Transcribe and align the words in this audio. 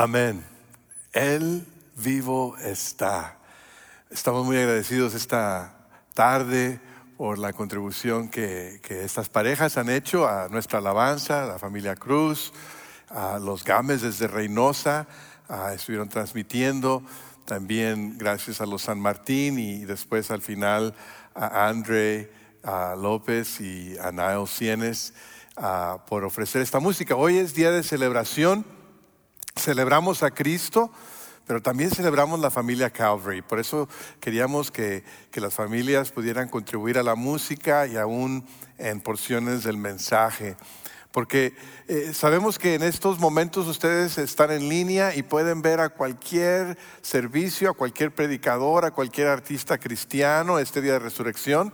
Amén. 0.00 0.44
Él 1.12 1.66
vivo 1.96 2.56
está. 2.58 3.36
Estamos 4.10 4.46
muy 4.46 4.56
agradecidos 4.56 5.12
esta 5.12 5.74
tarde 6.14 6.78
por 7.16 7.36
la 7.36 7.52
contribución 7.52 8.28
que, 8.28 8.80
estas 8.88 9.28
parejas 9.28 9.76
han 9.76 9.90
hecho 9.90 10.28
a 10.28 10.46
nuestra 10.50 10.78
alabanza, 10.78 11.42
a 11.42 11.46
la 11.46 11.58
familia 11.58 11.96
Cruz, 11.96 12.52
a 13.08 13.40
los 13.40 13.64
Games 13.64 14.02
desde 14.02 14.28
Reynosa, 14.28 15.08
estuvieron 15.74 16.08
transmitiendo. 16.08 17.02
También 17.44 18.18
gracias 18.18 18.60
a 18.60 18.66
los 18.66 18.82
San 18.82 19.00
Martín 19.00 19.58
y 19.58 19.84
después 19.84 20.30
al 20.30 20.42
final 20.42 20.94
a 21.34 21.66
André 21.66 22.32
a 22.62 22.94
López 22.94 23.60
y 23.60 23.98
a 23.98 24.12
Nael 24.12 24.46
Cienes 24.46 25.12
por 26.06 26.22
ofrecer 26.22 26.62
esta 26.62 26.78
música. 26.78 27.16
Hoy 27.16 27.38
es 27.38 27.52
día 27.52 27.72
de 27.72 27.82
celebración 27.82 28.77
celebramos 29.58 30.22
a 30.22 30.30
Cristo, 30.30 30.90
pero 31.46 31.60
también 31.62 31.90
celebramos 31.90 32.40
la 32.40 32.50
familia 32.50 32.90
Calvary. 32.90 33.42
Por 33.42 33.58
eso 33.58 33.88
queríamos 34.20 34.70
que, 34.70 35.04
las 35.34 35.54
familias 35.54 36.10
pudieran 36.10 36.48
contribuir 36.48 36.98
a 36.98 37.02
la 37.02 37.14
música 37.14 37.86
y 37.86 37.96
aún 37.96 38.44
en 38.76 39.00
porciones 39.00 39.62
del 39.64 39.76
mensaje. 39.76 40.56
Porque 41.12 41.54
eh, 41.86 42.12
sabemos 42.12 42.58
que 42.58 42.74
en 42.74 42.82
estos 42.82 43.18
momentos 43.18 43.66
ustedes 43.66 44.18
están 44.18 44.50
en 44.50 44.68
línea 44.68 45.14
y 45.14 45.22
pueden 45.22 45.62
ver 45.62 45.80
a 45.80 45.88
cualquier 45.88 46.76
servicio, 47.02 47.70
a 47.70 47.74
cualquier 47.74 48.14
predicador, 48.14 48.84
a 48.84 48.90
cualquier 48.90 49.28
artista 49.28 49.78
cristiano 49.78 50.58
este 50.58 50.82
día 50.82 50.94
de 50.94 50.98
resurrección. 50.98 51.72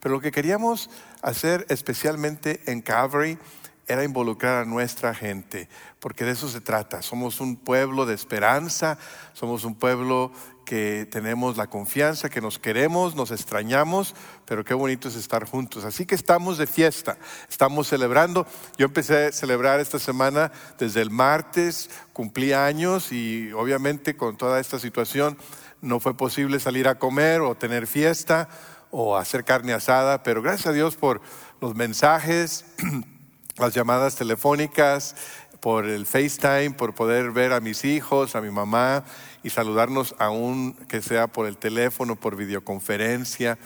Pero 0.00 0.16
lo 0.16 0.20
que 0.20 0.32
queríamos 0.32 0.90
hacer 1.22 1.64
especialmente 1.68 2.60
en 2.66 2.82
Calvary 2.82 3.38
era 3.86 4.04
involucrar 4.04 4.62
a 4.62 4.64
nuestra 4.64 5.14
gente, 5.14 5.68
porque 5.98 6.24
de 6.24 6.32
eso 6.32 6.48
se 6.48 6.60
trata. 6.60 7.02
Somos 7.02 7.40
un 7.40 7.56
pueblo 7.56 8.06
de 8.06 8.14
esperanza, 8.14 8.98
somos 9.32 9.64
un 9.64 9.74
pueblo 9.74 10.32
que 10.64 11.08
tenemos 11.10 11.56
la 11.56 11.66
confianza, 11.66 12.30
que 12.30 12.40
nos 12.40 12.58
queremos, 12.58 13.14
nos 13.14 13.30
extrañamos, 13.30 14.14
pero 14.46 14.64
qué 14.64 14.74
bonito 14.74 15.08
es 15.08 15.16
estar 15.16 15.44
juntos. 15.44 15.84
Así 15.84 16.06
que 16.06 16.14
estamos 16.14 16.58
de 16.58 16.66
fiesta, 16.66 17.18
estamos 17.48 17.88
celebrando. 17.88 18.46
Yo 18.78 18.86
empecé 18.86 19.26
a 19.26 19.32
celebrar 19.32 19.80
esta 19.80 19.98
semana 19.98 20.52
desde 20.78 21.02
el 21.02 21.10
martes, 21.10 21.90
cumplí 22.12 22.52
años 22.52 23.12
y 23.12 23.52
obviamente 23.52 24.16
con 24.16 24.36
toda 24.36 24.60
esta 24.60 24.78
situación 24.78 25.36
no 25.80 25.98
fue 25.98 26.16
posible 26.16 26.60
salir 26.60 26.86
a 26.86 26.98
comer 26.98 27.40
o 27.40 27.56
tener 27.56 27.86
fiesta 27.86 28.48
o 28.90 29.16
hacer 29.16 29.44
carne 29.44 29.72
asada, 29.72 30.22
pero 30.22 30.42
gracias 30.42 30.68
a 30.68 30.72
Dios 30.72 30.96
por 30.96 31.20
los 31.60 31.74
mensajes 31.74 32.64
las 33.56 33.74
llamadas 33.74 34.16
telefónicas, 34.16 35.14
por 35.62 35.86
el 35.86 36.06
FaceTime, 36.06 36.72
por 36.72 36.92
poder 36.92 37.30
ver 37.30 37.52
a 37.52 37.60
mis 37.60 37.84
hijos, 37.84 38.34
a 38.34 38.40
mi 38.40 38.50
mamá 38.50 39.04
y 39.44 39.50
saludarnos 39.50 40.16
aún 40.18 40.74
que 40.88 41.00
sea 41.00 41.28
por 41.28 41.46
el 41.46 41.56
teléfono, 41.56 42.16
por 42.16 42.34
videoconferencia. 42.34 43.58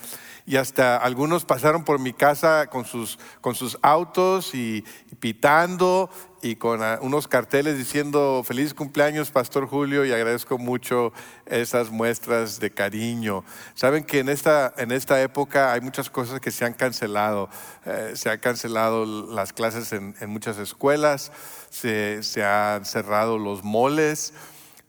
Y 0.44 0.56
hasta 0.56 0.98
algunos 0.98 1.46
pasaron 1.46 1.84
por 1.84 1.98
mi 1.98 2.12
casa 2.12 2.66
con 2.66 2.84
sus, 2.84 3.18
con 3.40 3.54
sus 3.54 3.78
autos 3.80 4.54
y, 4.54 4.84
pitando 5.20 6.10
y 6.42 6.56
con 6.56 6.82
ah, 6.82 6.98
unos 7.02 7.28
carteles 7.28 7.78
diciendo 7.78 8.42
feliz 8.44 8.74
cumpleaños 8.74 9.30
Pastor 9.30 9.66
Julio 9.66 10.04
y 10.04 10.12
agradezco 10.12 10.58
mucho 10.58 11.12
esas 11.46 11.90
muestras 11.90 12.60
de 12.60 12.70
cariño. 12.70 13.44
Saben 13.74 14.04
que 14.04 14.20
en 14.20 14.28
esta, 14.28 14.72
en 14.76 14.92
esta 14.92 15.20
época 15.22 15.72
hay 15.72 15.80
muchas 15.80 16.10
cosas 16.10 16.40
que 16.40 16.50
se 16.50 16.64
han 16.64 16.74
cancelado. 16.74 17.48
Eh, 17.84 18.12
se 18.14 18.30
han 18.30 18.38
cancelado 18.38 19.04
las 19.04 19.52
clases 19.52 19.92
en, 19.92 20.14
muchas 20.28 20.58
escuelas, 20.58 21.32
se, 21.70 22.22
se, 22.22 22.44
han 22.44 22.84
cerrado 22.84 23.38
los 23.38 23.64
moles, 23.64 24.34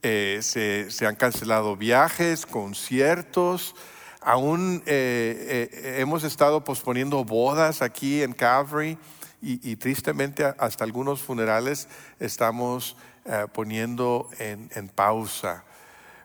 eh, 0.04 0.40
se, 0.42 0.92
se 0.92 1.06
han 1.06 1.16
cancelado 1.16 1.76
viajes, 1.76 2.46
conciertos. 2.46 3.76
Aún 4.28 4.84
eh, 4.86 5.70
eh, 5.72 5.96
hemos 6.00 6.26
estado 6.26 6.62
posponiendo 6.62 7.24
bodas 7.24 7.82
aquí 7.82 8.22
en 8.24 8.34
Calvary 8.34 8.98
y, 9.42 9.76
tristemente 9.76 10.46
hasta 10.58 10.84
algunos 10.84 11.22
funerales 11.22 11.88
estamos 12.20 12.98
eh, 13.26 13.46
poniendo 13.54 14.30
en, 14.40 14.90
pausa. 14.90 15.64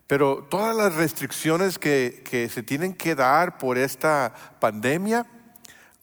Pero 0.06 0.44
todas 0.44 0.74
las 0.74 0.94
restricciones 0.94 1.78
que, 1.78 2.50
se 2.52 2.62
tienen 2.62 2.94
que 2.94 3.14
dar 3.14 3.58
por 3.58 3.78
esta 3.78 4.34
pandemia 4.60 5.26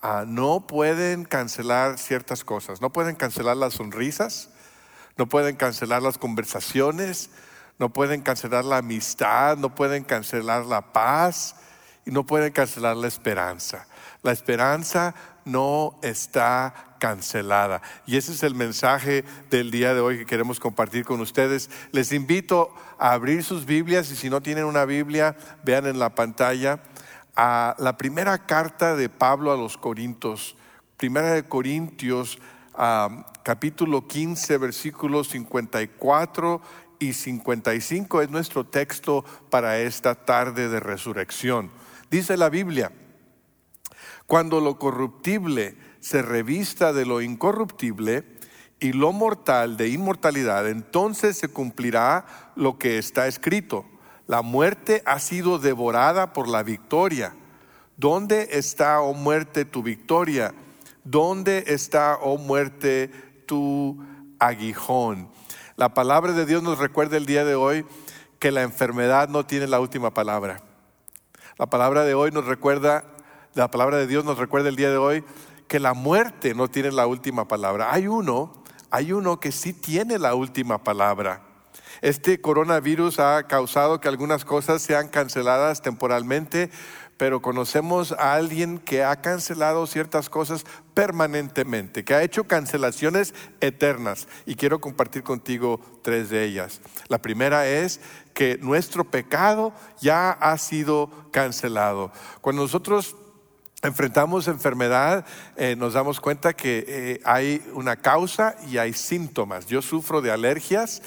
ah, 0.02 0.24
no 0.28 0.68
pueden 0.68 1.26
cancelar 1.26 1.98
ciertas 1.98 2.44
cosas. 2.44 2.82
No 2.82 2.92
pueden 2.92 3.16
cancelar 3.16 3.58
las 3.58 3.74
sonrisas, 3.74 4.50
no 5.18 5.28
pueden 5.28 5.56
cancelar 5.56 6.02
las 6.02 6.18
conversaciones, 6.18 7.30
no 7.80 7.92
pueden 7.92 8.22
cancelar 8.22 8.66
la 8.66 8.78
amistad, 8.78 9.58
no 9.58 9.74
pueden 9.74 10.04
cancelar 10.04 10.66
la 10.66 10.94
paz 10.94 11.56
y 12.06 12.12
no 12.12 12.26
pueden 12.26 12.52
cancelar 12.52 12.98
la 12.98 13.08
esperanza. 13.08 13.88
La 14.22 14.32
esperanza 14.32 15.16
no 15.46 15.98
está 16.02 16.89
cancelada. 17.00 17.82
Y 18.06 18.18
ese 18.18 18.34
es 18.34 18.44
el 18.44 18.54
mensaje 18.54 19.24
del 19.50 19.72
día 19.72 19.94
de 19.94 20.02
hoy 20.02 20.20
que 20.20 20.26
queremos 20.26 20.60
compartir 20.60 21.06
con 21.06 21.22
ustedes. 21.22 21.72
Les 21.92 22.12
invito 22.12 22.74
a 23.00 23.14
abrir 23.14 23.44
sus 23.44 23.66
Biblias 23.66 24.12
y 24.12 24.16
si 24.16 24.30
no 24.30 24.42
tienen 24.42 24.66
una 24.66 24.86
Biblia, 24.86 25.36
vean 25.64 25.88
en 25.88 25.98
la 25.98 26.14
pantalla 26.14 26.82
a 27.36 27.76
la 27.80 27.98
primera 27.98 28.46
carta 28.46 28.96
de 28.96 29.10
Pablo 29.10 29.52
a 29.52 29.58
los 29.58 29.78
Corintios. 29.78 30.56
Primera 30.98 31.34
de 31.34 31.44
Corintios, 31.44 32.38
capítulo 33.44 34.08
15, 34.08 34.58
versículos 34.58 35.30
54 35.30 36.62
y 37.00 37.14
55 37.14 38.22
es 38.22 38.30
nuestro 38.30 38.66
texto 38.66 39.24
para 39.50 39.80
esta 39.80 40.16
tarde 40.16 40.68
de 40.68 40.82
resurrección. 40.82 41.72
Dice 42.12 42.36
la 42.36 42.50
Biblia, 42.50 42.92
cuando 44.28 44.60
lo 44.60 44.78
corruptible 44.78 45.78
se 46.00 46.22
revista 46.22 46.94
de 46.94 47.06
lo 47.06 47.22
incorruptible 47.22 48.26
y 48.80 48.94
lo 48.94 49.12
mortal 49.12 49.78
de 49.78 49.90
inmortalidad, 49.90 50.68
entonces 50.68 51.38
se 51.38 51.50
cumplirá 51.50 52.26
lo 52.56 52.78
que 52.78 52.98
está 52.98 53.28
escrito. 53.28 53.86
La 54.28 54.42
muerte 54.42 55.02
ha 55.06 55.20
sido 55.20 55.60
devorada 55.60 56.34
por 56.34 56.48
la 56.48 56.64
victoria. 56.64 57.34
¿Dónde 57.98 58.50
está, 58.52 59.02
oh 59.02 59.14
muerte, 59.14 59.66
tu 59.66 59.84
victoria? 59.84 60.54
¿Dónde 61.04 61.66
está, 61.68 62.18
oh 62.22 62.38
muerte, 62.38 63.12
tu 63.46 64.02
aguijón? 64.38 65.30
La 65.76 65.94
palabra 65.94 66.32
de 66.34 66.46
Dios 66.46 66.64
nos 66.64 66.78
recuerda 66.78 67.18
el 67.18 67.26
día 67.26 67.44
de 67.44 67.56
hoy 67.56 67.86
que 68.38 68.52
la 68.52 68.62
enfermedad 68.62 69.28
no 69.28 69.46
tiene 69.46 69.68
la 69.68 69.80
última 69.80 70.14
palabra. 70.14 70.62
La 71.58 71.66
palabra 71.66 72.06
de 72.06 72.14
hoy 72.14 72.32
nos 72.32 72.46
recuerda, 72.46 73.04
la 73.54 73.70
palabra 73.70 73.98
de 73.98 74.08
Dios 74.08 74.24
nos 74.24 74.38
recuerda 74.38 74.70
el 74.70 74.78
día 74.78 74.92
de 74.92 74.98
hoy 74.98 75.24
que 75.70 75.80
la 75.80 75.94
muerte 75.94 76.54
no 76.54 76.68
tiene 76.68 76.92
la 76.92 77.08
última 77.08 77.48
palabra. 77.48 77.94
Hay 77.94 78.08
uno, 78.08 78.52
hay 78.90 79.14
uno 79.14 79.40
que 79.40 79.54
sí 79.54 79.72
tiene 79.72 80.18
la 80.18 80.34
última 80.34 80.84
palabra. 80.84 81.44
Este 82.02 82.42
coronavirus 82.42 83.20
ha 83.20 83.44
causado 83.44 84.02
que 84.02 84.08
algunas 84.08 84.44
cosas 84.44 84.82
sean 84.82 85.10
canceladas 85.10 85.82
temporalmente, 85.82 86.72
pero 87.18 87.42
conocemos 87.42 88.14
a 88.14 88.34
alguien 88.34 88.80
que 88.80 89.04
ha 89.04 89.22
cancelado 89.22 89.86
ciertas 89.86 90.30
cosas 90.30 90.66
permanentemente, 90.94 92.04
que 92.04 92.16
ha 92.16 92.24
hecho 92.24 92.46
cancelaciones 92.46 93.36
eternas. 93.60 94.28
Y 94.46 94.56
quiero 94.56 94.82
compartir 94.82 95.22
contigo 95.22 95.82
tres 96.02 96.30
de 96.30 96.46
ellas. 96.46 96.82
La 97.10 97.22
primera 97.22 97.68
es 97.68 98.00
que 98.34 98.58
nuestro 98.62 99.04
pecado 99.04 99.74
ya 100.02 100.32
ha 100.32 100.58
sido 100.58 101.12
cancelado. 101.32 102.12
Cuando 102.42 102.64
nosotros 102.64 103.18
enfrentamos 103.82 104.48
enfermedad, 104.48 105.26
eh, 105.56 105.76
nos 105.78 105.94
damos 105.94 106.20
cuenta 106.20 106.54
que 106.54 106.86
eh, 106.88 107.22
hay 107.24 107.62
una 107.74 107.96
causa 107.96 108.56
y 108.70 108.78
hay 108.78 108.94
síntomas. 108.94 109.68
Yo 109.68 109.82
sufro 109.82 110.22
de 110.22 110.32
alergias 110.32 111.02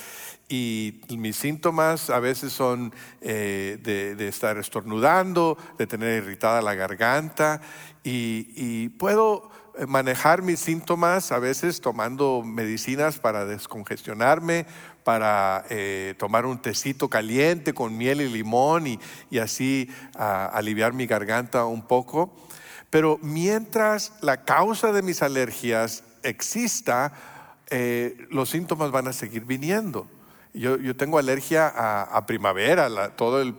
y 0.49 1.01
mis 1.11 1.37
síntomas 1.37 2.11
a 2.11 2.19
veces 2.19 2.53
son 2.53 2.93
eh, 3.21 3.79
de, 3.83 4.29
estar 4.29 4.59
estornudando, 4.59 5.57
de 5.79 5.87
tener 5.87 6.23
irritada 6.23 6.63
la 6.63 6.75
garganta 6.75 7.61
y, 8.05 8.89
puedo 8.91 9.51
manejar 9.87 10.43
mis 10.43 10.61
síntomas 10.61 11.33
a 11.33 11.39
veces 11.39 11.81
tomando 11.81 12.43
medicinas 12.45 13.19
para 13.19 13.47
descongestionarme, 13.47 14.67
para 15.05 15.65
tomar 16.19 16.45
un 16.45 16.61
tecito 16.61 17.09
caliente 17.09 17.73
con 17.73 17.97
miel 17.97 18.21
y 18.21 18.29
limón 18.29 18.87
y, 18.87 19.39
así 19.39 19.89
aliviar 20.15 20.93
mi 20.93 21.07
garganta 21.07 21.65
un 21.65 21.83
poco. 21.87 22.35
Pero 22.93 23.19
mientras 23.23 24.13
la 24.21 24.45
causa 24.45 24.93
de 24.93 25.01
mis 25.01 25.23
alergias 25.23 26.05
exista, 26.23 27.15
eh, 27.71 28.27
los 28.29 28.51
síntomas 28.51 28.91
van 28.91 29.09
a 29.09 29.15
seguir 29.15 29.47
viniendo. 29.47 30.07
Yo, 30.53 30.95
tengo 30.95 31.19
alergia 31.19 31.73
a, 31.75 32.27
primavera, 32.27 33.17
todo 33.17 33.41
el, 33.41 33.55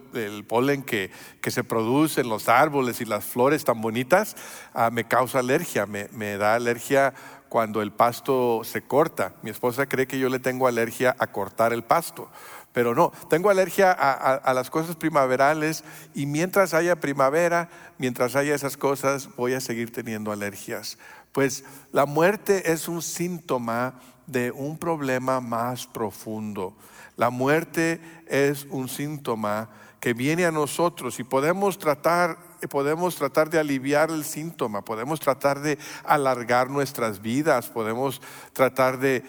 polen 0.46 0.84
que, 0.84 1.10
se 1.48 1.64
produce 1.64 2.22
en 2.22 2.30
los 2.30 2.48
árboles 2.48 3.02
y 3.02 3.06
las 3.06 3.26
flores 3.26 3.66
tan 3.66 3.82
bonitas 3.82 4.36
ah, 4.76 4.92
me 4.92 5.06
causa 5.06 5.40
alergia, 5.40 5.88
me, 5.88 6.38
da 6.38 6.54
alergia 6.54 7.16
cuando 7.50 7.82
el 7.82 7.92
pasto 7.92 8.62
se 8.64 8.84
corta. 8.84 9.34
Mi 9.42 9.50
esposa 9.50 9.88
cree 9.88 10.06
que 10.06 10.20
yo 10.20 10.30
le 10.30 10.38
tengo 10.38 10.68
alergia 10.68 11.16
a 11.18 11.26
cortar 11.26 11.74
el 11.74 11.82
pasto, 11.82 12.30
pero 12.74 12.96
no, 12.96 13.12
tengo 13.30 13.52
alergia 13.52 13.92
a, 13.92 14.54
las 14.54 14.72
cosas 14.72 14.96
primaverales 14.96 15.84
y 16.16 16.25
mientras 16.25 16.74
haya 16.74 17.00
primavera, 17.00 17.70
mientras 18.00 18.36
haya 18.36 18.56
esas 18.56 18.78
cosas, 18.78 19.30
voy 19.38 19.54
a 19.54 19.62
seguir 19.62 19.92
teniendo 19.92 20.31
alergias. 20.31 20.98
Pues 21.31 21.64
la 21.92 22.08
muerte 22.08 22.72
es 22.72 22.88
un 22.88 23.04
síntoma 23.04 24.00
de 24.25 24.52
un 24.52 24.78
problema 24.78 25.40
más 25.40 25.86
profundo. 25.86 26.75
La 27.16 27.30
muerte 27.30 28.02
es 28.28 28.66
un 28.72 28.90
síntoma 28.90 29.70
que 30.04 30.14
viene 30.14 30.44
a 30.44 30.52
nosotros 30.52 31.18
y 31.22 31.24
podemos 31.24 31.80
tratar, 31.80 32.38
podemos 32.70 33.16
tratar 33.16 33.50
de 33.50 33.58
aliviar 33.58 34.10
el 34.10 34.26
síntoma, 34.26 34.84
podemos 34.84 35.22
tratar 35.22 35.62
de 35.62 35.78
alargar 36.04 36.70
nuestras 36.70 37.22
vidas, 37.22 37.70
podemos 37.70 38.22
tratar 38.52 39.00
de, 39.00 39.24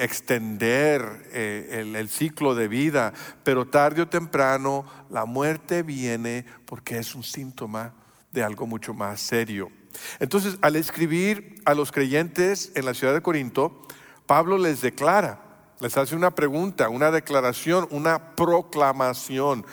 extender 0.00 1.28
eh, 1.30 1.92
el, 1.94 2.08
ciclo 2.08 2.56
de 2.56 2.66
vida, 2.66 3.12
pero 3.44 3.68
tarde 3.68 4.02
o 4.02 4.08
temprano 4.08 4.84
la 5.10 5.26
muerte 5.26 5.84
viene 5.84 6.44
porque 6.66 6.98
es 6.98 7.14
un 7.14 7.22
síntoma 7.22 7.94
de 8.32 8.42
algo 8.42 8.66
mucho 8.66 8.94
más 8.94 9.20
serio. 9.20 9.70
Entonces, 10.18 10.58
al 10.60 10.74
escribir 10.74 11.62
a 11.64 11.72
los 11.72 11.92
creyentes 11.92 12.72
en 12.74 12.84
la 12.84 12.94
ciudad 12.94 13.14
de 13.14 13.22
Corinto, 13.22 13.86
Pablo 14.26 14.58
les 14.58 14.80
declara, 14.80 15.43
les 15.84 15.98
hace 15.98 16.16
una 16.16 16.30
pregunta, 16.30 16.88
una 16.88 17.10
declaración, 17.10 17.86
una 17.90 18.34
proclamación. 18.34 19.66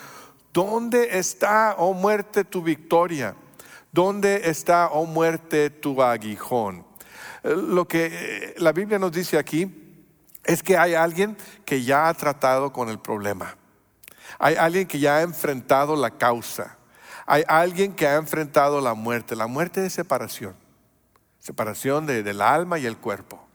¿Dónde 0.52 1.16
está, 1.16 1.74
oh 1.78 1.94
muerte, 1.94 2.44
tu 2.44 2.60
victoria? 2.60 3.34
¿Dónde 3.92 4.42
está, 4.50 4.88
oh 4.88 5.06
muerte, 5.06 5.70
tu 5.70 6.02
aguijón? 6.02 6.84
Eh, 7.42 7.56
lo 7.56 7.88
que 7.88 8.10
eh, 8.12 8.54
la 8.58 8.72
Biblia 8.72 8.98
nos 8.98 9.10
dice 9.10 9.38
aquí 9.38 9.98
es 10.44 10.62
que 10.62 10.76
hay 10.76 10.92
alguien 10.92 11.34
que 11.64 11.82
ya 11.82 12.10
ha 12.10 12.12
tratado 12.12 12.74
con 12.74 12.90
el 12.90 12.98
problema. 12.98 13.56
Hay 14.38 14.56
alguien 14.56 14.86
que 14.86 14.98
ya 14.98 15.16
ha 15.16 15.22
enfrentado 15.22 15.96
la 15.96 16.10
causa. 16.10 16.76
Hay 17.24 17.42
alguien 17.48 17.94
que 17.94 18.06
ha 18.06 18.16
enfrentado 18.16 18.82
la 18.82 18.92
muerte. 18.92 19.34
La 19.34 19.46
muerte 19.46 19.80
de 19.80 19.88
separación. 19.88 20.54
Separación 21.38 22.04
del 22.04 22.42
alma 22.42 22.78
y 22.78 22.84
el 22.84 22.98
cuerpo. 22.98 23.48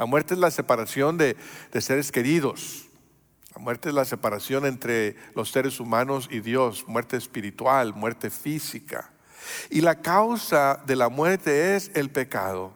La 0.00 0.06
muerte 0.06 0.32
es 0.32 0.40
la 0.40 0.50
separación 0.50 1.18
de, 1.18 1.36
seres 1.78 2.10
queridos. 2.10 2.86
La 3.54 3.60
muerte 3.60 3.90
es 3.90 3.94
la 3.94 4.06
separación 4.06 4.64
entre 4.64 5.14
los 5.34 5.50
seres 5.50 5.78
humanos 5.78 6.26
y 6.32 6.40
Dios, 6.40 6.88
muerte 6.88 7.18
espiritual, 7.18 7.92
muerte 7.92 8.30
física. 8.30 9.10
Y 9.68 9.82
la 9.82 9.96
causa 9.96 10.82
de 10.86 10.96
la 10.96 11.10
muerte 11.10 11.76
es 11.76 11.90
el 11.92 12.08
pecado. 12.08 12.72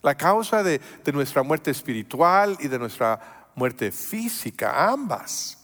La 0.00 0.16
causa 0.16 0.62
de, 0.62 0.80
de, 1.04 1.12
nuestra 1.12 1.42
muerte 1.42 1.70
espiritual 1.70 2.56
y 2.60 2.68
de 2.68 2.78
nuestra 2.78 3.50
muerte 3.54 3.92
física, 3.92 4.88
ambas, 4.90 5.58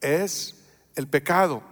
es 0.00 0.56
el 0.96 1.06
pecado. 1.06 1.62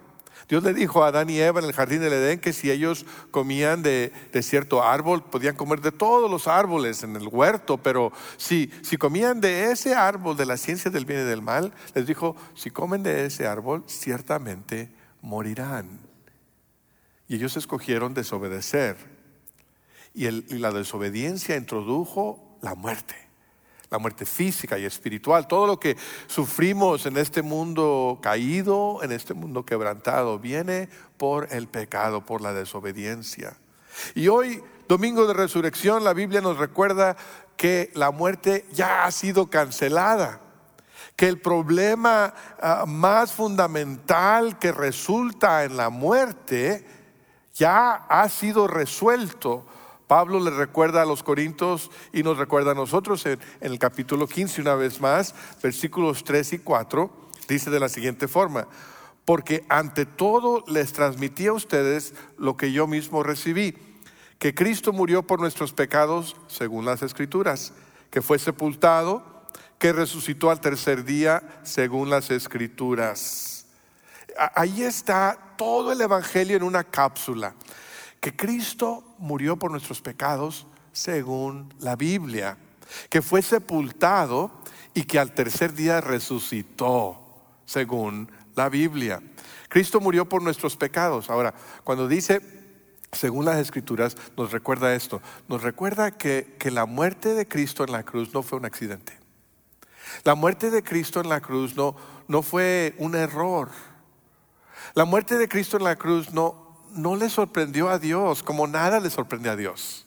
Dios 0.48 0.62
le 0.62 0.74
dijo 0.74 1.02
a 1.02 1.08
Adán 1.08 1.30
y 1.30 1.38
Eva 1.38 1.60
en 1.60 1.66
el 1.66 1.72
jardín 1.72 2.00
del 2.00 2.12
Edén 2.12 2.40
que 2.40 2.52
si 2.52 2.70
ellos 2.70 3.06
comían 3.30 3.82
de, 3.82 4.12
cierto 4.42 4.82
árbol, 4.82 5.22
podían 5.22 5.56
comer 5.56 5.80
de 5.80 5.92
todos 5.92 6.30
los 6.30 6.48
árboles 6.48 7.02
en 7.02 7.16
el 7.16 7.28
huerto, 7.28 7.78
pero 7.78 8.12
si, 8.36 8.70
si 8.82 8.96
comían 8.96 9.40
de 9.40 9.70
ese 9.70 9.94
árbol 9.94 10.36
de 10.36 10.46
la 10.46 10.56
ciencia 10.56 10.90
del 10.90 11.04
bien 11.04 11.20
y 11.20 11.24
del 11.24 11.42
mal, 11.42 11.72
les 11.94 12.06
dijo, 12.06 12.36
si 12.54 12.70
comen 12.70 13.02
de 13.02 13.26
ese 13.26 13.46
árbol, 13.46 13.84
ciertamente 13.86 14.92
morirán. 15.20 16.00
Y 17.28 17.36
ellos 17.36 17.56
escogieron 17.56 18.14
desobedecer. 18.14 18.96
y 20.14 20.30
la 20.58 20.72
desobediencia 20.72 21.56
introdujo 21.56 22.58
la 22.60 22.74
muerte 22.74 23.31
la 23.92 23.98
muerte 23.98 24.24
física 24.24 24.78
y 24.78 24.86
espiritual, 24.86 25.46
todo 25.46 25.66
lo 25.66 25.78
que 25.78 25.98
sufrimos 26.26 27.04
en 27.04 27.18
este 27.18 27.42
mundo 27.42 28.18
caído, 28.22 29.00
en 29.02 29.12
este 29.12 29.34
mundo 29.34 29.66
quebrantado, 29.66 30.38
viene 30.38 30.88
por 31.18 31.52
el 31.52 31.68
pecado, 31.68 32.24
por 32.24 32.40
la 32.40 32.54
desobediencia. 32.54 33.54
Y 34.14 34.28
hoy, 34.28 34.62
domingo 34.88 35.26
de 35.26 35.34
resurrección, 35.34 36.04
la 36.04 36.14
Biblia 36.14 36.40
nos 36.40 36.56
recuerda 36.56 37.18
que 37.58 37.90
la 37.92 38.10
muerte 38.10 38.64
ya 38.72 39.04
ha 39.04 39.10
sido 39.12 39.50
cancelada, 39.50 40.40
que 41.14 41.28
el 41.28 41.38
problema 41.38 42.32
ah, 42.62 42.84
más 42.88 43.32
fundamental 43.32 44.58
que 44.58 44.72
resulta 44.72 45.64
en 45.64 45.76
la 45.76 45.90
muerte 45.90 46.86
ya 47.52 48.06
ha 48.08 48.26
sido 48.30 48.66
resuelto 48.66 49.66
Pablo 50.12 50.40
le 50.40 50.50
recuerda 50.50 51.00
a 51.00 51.06
los 51.06 51.22
Corintios 51.22 51.90
y 52.12 52.22
nos 52.22 52.36
recuerda 52.36 52.72
a 52.72 52.74
nosotros 52.74 53.24
en, 53.24 53.40
el 53.62 53.78
capítulo 53.78 54.26
15 54.26 54.60
una 54.60 54.74
vez 54.74 55.00
más, 55.00 55.34
versículos 55.62 56.22
3 56.22 56.52
y 56.52 56.58
4, 56.58 57.10
dice 57.48 57.70
de 57.70 57.80
la 57.80 57.88
siguiente 57.88 58.28
forma, 58.28 58.68
porque 59.24 59.64
ante 59.70 60.04
todo 60.04 60.64
les 60.66 60.92
transmití 60.92 61.46
a 61.46 61.54
ustedes 61.54 62.12
lo 62.36 62.58
que 62.58 62.72
yo 62.72 62.86
mismo 62.86 63.22
recibí, 63.22 63.74
que 64.38 64.54
Cristo 64.54 64.92
murió 64.92 65.22
por 65.22 65.40
nuestros 65.40 65.72
pecados 65.72 66.36
según 66.46 66.84
las 66.84 67.00
escrituras, 67.00 67.72
que 68.10 68.20
fue 68.20 68.38
sepultado, 68.38 69.24
que 69.78 69.94
resucitó 69.94 70.50
al 70.50 70.60
tercer 70.60 71.06
día 71.06 71.42
según 71.62 72.10
las 72.10 72.30
escrituras. 72.30 73.64
Ahí 74.54 74.82
está 74.82 75.38
todo 75.56 75.90
el 75.90 76.02
Evangelio 76.02 76.58
en 76.58 76.64
una 76.64 76.84
cápsula 76.84 77.54
que 78.22 78.36
Cristo 78.36 79.02
murió 79.18 79.56
por 79.56 79.72
nuestros 79.72 80.00
pecados 80.00 80.68
según 80.92 81.74
la 81.80 81.96
Biblia, 81.96 82.56
que 83.10 83.20
fue 83.20 83.42
sepultado 83.42 84.52
y 84.94 85.02
que 85.02 85.18
al 85.18 85.34
tercer 85.34 85.74
día 85.74 86.00
resucitó 86.00 87.18
según 87.66 88.30
la 88.54 88.68
Biblia. 88.68 89.20
Cristo 89.68 90.00
murió 90.00 90.28
por 90.28 90.40
nuestros 90.40 90.76
pecados. 90.76 91.30
Ahora, 91.30 91.52
cuando 91.82 92.06
dice 92.06 92.40
según 93.10 93.44
las 93.44 93.58
escrituras, 93.58 94.16
nos 94.36 94.52
recuerda 94.52 94.94
esto, 94.94 95.20
nos 95.48 95.62
recuerda 95.62 96.12
que, 96.12 96.56
que 96.60 96.70
la 96.70 96.86
muerte 96.86 97.34
de 97.34 97.48
Cristo 97.48 97.82
en 97.82 97.90
la 97.90 98.04
cruz 98.04 98.32
no 98.32 98.44
fue 98.44 98.58
un 98.58 98.66
accidente. 98.66 99.18
La 100.22 100.36
muerte 100.36 100.70
de 100.70 100.84
Cristo 100.84 101.20
en 101.20 101.28
la 101.28 101.40
cruz 101.40 101.74
no, 101.74 101.96
no 102.28 102.42
fue 102.42 102.94
un 102.98 103.16
error. 103.16 103.70
La 104.94 105.04
muerte 105.04 105.36
de 105.38 105.48
Cristo 105.48 105.76
en 105.76 105.84
la 105.84 105.96
cruz 105.96 106.32
no, 106.32 106.61
no 106.94 107.16
le 107.16 107.28
sorprendió 107.28 107.88
a 107.88 107.98
Dios 107.98 108.42
como 108.42 108.66
nada 108.66 109.00
le 109.00 109.10
sorprende 109.10 109.48
a 109.48 109.56
Dios. 109.56 110.06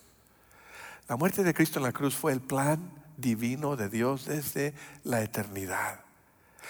La 1.07 1.17
muerte 1.17 1.43
de 1.43 1.53
Cristo 1.53 1.79
en 1.79 1.83
la 1.83 1.91
cruz 1.91 2.15
fue 2.15 2.31
el 2.31 2.41
plan 2.41 2.91
divino 3.17 3.75
de 3.75 3.89
Dios 3.89 4.25
desde 4.25 4.73
la 5.03 5.21
eternidad. 5.21 5.99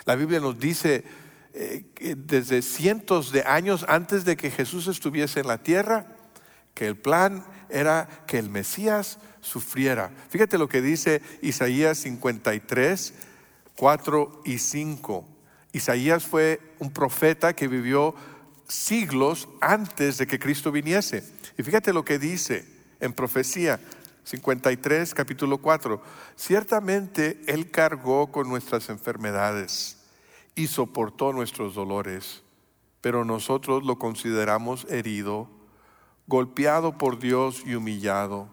La 0.05 0.15
Biblia 0.15 0.39
nos 0.39 0.59
dice 0.59 1.03
eh, 1.53 1.85
que 1.95 2.15
desde 2.15 2.61
cientos 2.61 3.31
de 3.31 3.43
años 3.43 3.85
antes 3.87 4.25
de 4.25 4.35
que 4.35 4.51
Jesús 4.51 4.87
estuviese 4.87 5.39
en 5.39 5.47
la 5.47 5.59
tierra, 5.59 6.07
que 6.73 6.87
el 6.87 6.97
plan 6.97 7.45
era 7.69 8.09
que 8.27 8.37
el 8.37 8.49
Mesías 8.49 9.19
sufriera. 9.39 10.11
Fíjate 10.29 10.57
lo 10.57 10.67
que 10.67 10.81
dice 10.81 11.21
Isaías 11.41 11.99
53, 11.99 13.13
4 13.75 14.41
y 14.43 14.57
5. 14.57 15.27
Isaías 15.71 16.25
fue 16.25 16.61
un 16.79 16.91
profeta 16.91 17.53
que 17.53 17.67
vivió 17.67 18.15
siglos 18.67 19.47
antes 19.61 20.17
de 20.17 20.27
que 20.27 20.39
Cristo 20.39 20.71
viniese. 20.71 21.23
Y 21.57 21.63
fíjate 21.63 21.93
lo 21.93 22.05
que 22.05 22.19
dice 22.19 22.65
en 22.99 23.13
profecía 23.13 23.79
53, 24.23 25.13
capítulo 25.13 25.59
4. 25.59 26.01
Ciertamente 26.35 27.41
Él 27.47 27.69
cargó 27.69 28.31
con 28.31 28.49
nuestras 28.49 28.89
enfermedades 28.89 29.97
y 30.55 30.67
soportó 30.67 31.31
nuestros 31.31 31.75
dolores, 31.75 32.41
pero 33.01 33.23
nosotros 33.23 33.83
lo 33.83 33.99
consideramos 33.99 34.85
herido, 34.89 35.49
golpeado 36.27 36.97
por 36.97 37.19
Dios 37.19 37.61
y 37.65 37.75
humillado. 37.75 38.49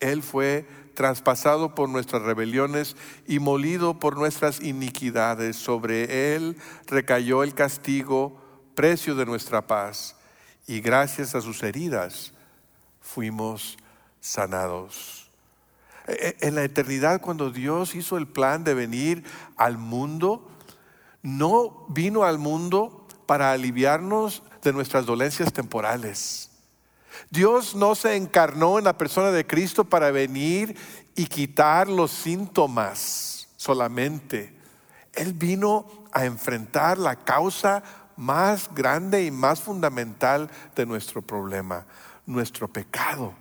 Él 0.00 0.22
fue 0.22 0.66
traspasado 0.94 1.74
por 1.74 1.88
nuestras 1.88 2.22
rebeliones 2.22 2.96
y 3.26 3.40
molido 3.40 3.98
por 3.98 4.16
nuestras 4.16 4.60
iniquidades. 4.60 5.56
Sobre 5.56 6.34
Él 6.36 6.56
recayó 6.86 7.42
el 7.42 7.54
castigo 7.54 8.43
precio 8.74 9.14
de 9.14 9.26
nuestra 9.26 9.66
paz 9.66 10.16
y 10.66 10.80
gracias 10.80 11.34
a 11.34 11.40
sus 11.40 11.62
heridas 11.62 12.32
fuimos 13.00 13.76
sanados. 14.20 15.30
E, 16.06 16.36
e, 16.40 16.48
en 16.48 16.54
la 16.54 16.64
eternidad, 16.64 17.20
cuando 17.20 17.50
Dios 17.50 17.94
hizo 17.94 18.16
el 18.16 18.26
plan 18.26 18.64
de 18.64 18.74
venir 18.74 19.24
al 19.56 19.78
mundo, 19.78 20.50
no 21.22 21.86
vino 21.88 22.24
al 22.24 22.38
mundo 22.38 23.06
para 23.26 23.52
aliviarnos 23.52 24.42
de 24.62 24.72
nuestras 24.72 25.06
dolencias 25.06 25.52
temporales. 25.52 26.50
Dios 27.30 27.74
no 27.74 27.94
se 27.94 28.16
encarnó 28.16 28.78
en 28.78 28.84
la 28.84 28.98
persona 28.98 29.30
de 29.30 29.46
Cristo 29.46 29.84
para 29.84 30.10
venir 30.10 30.76
y 31.14 31.26
quitar 31.26 31.88
los 31.88 32.10
síntomas 32.10 33.48
solamente. 33.56 34.54
Él 35.12 35.32
vino 35.32 35.86
a 36.12 36.24
enfrentar 36.24 36.98
la 36.98 37.16
causa 37.16 37.82
más 38.16 38.70
grande 38.74 39.24
y 39.24 39.30
más 39.30 39.60
fundamental 39.60 40.50
de 40.74 40.86
nuestro 40.86 41.22
problema. 41.22 41.86
Nuestro 42.26 42.68
pecado 42.68 43.34